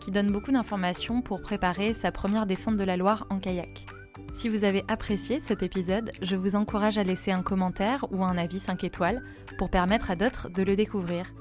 qui 0.00 0.10
donne 0.10 0.32
beaucoup 0.32 0.52
d'informations 0.52 1.22
pour 1.22 1.42
préparer 1.42 1.94
sa 1.94 2.12
première 2.12 2.46
descente 2.46 2.76
de 2.76 2.84
la 2.84 2.96
Loire 2.96 3.26
en 3.30 3.38
kayak. 3.38 3.86
Si 4.32 4.48
vous 4.48 4.64
avez 4.64 4.82
apprécié 4.88 5.40
cet 5.40 5.62
épisode, 5.62 6.10
je 6.22 6.36
vous 6.36 6.56
encourage 6.56 6.98
à 6.98 7.04
laisser 7.04 7.32
un 7.32 7.42
commentaire 7.42 8.06
ou 8.10 8.24
un 8.24 8.38
avis 8.38 8.58
5 8.58 8.82
étoiles 8.84 9.22
pour 9.58 9.70
permettre 9.70 10.10
à 10.10 10.16
d'autres 10.16 10.48
de 10.48 10.62
le 10.62 10.74
découvrir. 10.74 11.34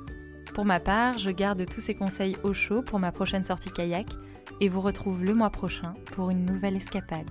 Pour 0.54 0.66
ma 0.66 0.80
part, 0.80 1.18
je 1.18 1.30
garde 1.30 1.66
tous 1.66 1.80
ces 1.80 1.96
conseils 1.96 2.36
au 2.44 2.54
chaud 2.54 2.82
pour 2.82 3.00
ma 3.00 3.12
prochaine 3.12 3.46
sortie 3.46 3.72
kayak 3.72 4.08
et 4.60 4.68
vous 4.68 4.82
retrouve 4.82 5.24
le 5.24 5.34
mois 5.34 5.50
prochain 5.50 5.94
pour 6.14 6.30
une 6.30 6.46
nouvelle 6.46 6.76
escapade. 6.76 7.30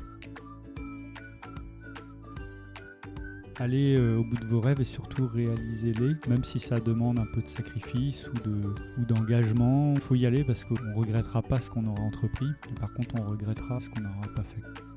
Allez 3.61 3.95
euh, 3.95 4.17
au 4.17 4.25
bout 4.25 4.37
de 4.37 4.47
vos 4.47 4.61
rêves 4.61 4.81
et 4.81 4.85
surtout 4.85 5.29
réalisez-les, 5.29 6.15
même 6.29 6.45
si 6.45 6.59
ça 6.59 6.81
demande 6.81 7.19
un 7.19 7.27
peu 7.27 7.43
de 7.43 7.47
sacrifice 7.47 8.27
ou, 8.29 8.49
de, 8.49 8.75
ou 8.99 9.05
d'engagement. 9.05 9.93
Il 9.95 10.01
faut 10.01 10.15
y 10.15 10.27
aller 10.27 10.45
parce 10.45 10.65
qu'on 10.65 10.75
ne 10.75 10.95
regrettera 10.97 11.43
pas 11.43 11.61
ce 11.61 11.71
qu'on 11.71 11.87
aura 11.87 12.01
entrepris, 12.01 12.49
par 12.81 12.93
contre 12.95 13.15
on 13.19 13.31
regrettera 13.31 13.79
ce 13.81 13.91
qu'on 13.91 14.01
n'aura 14.01 14.29
pas 14.35 14.45
fait. 14.45 14.90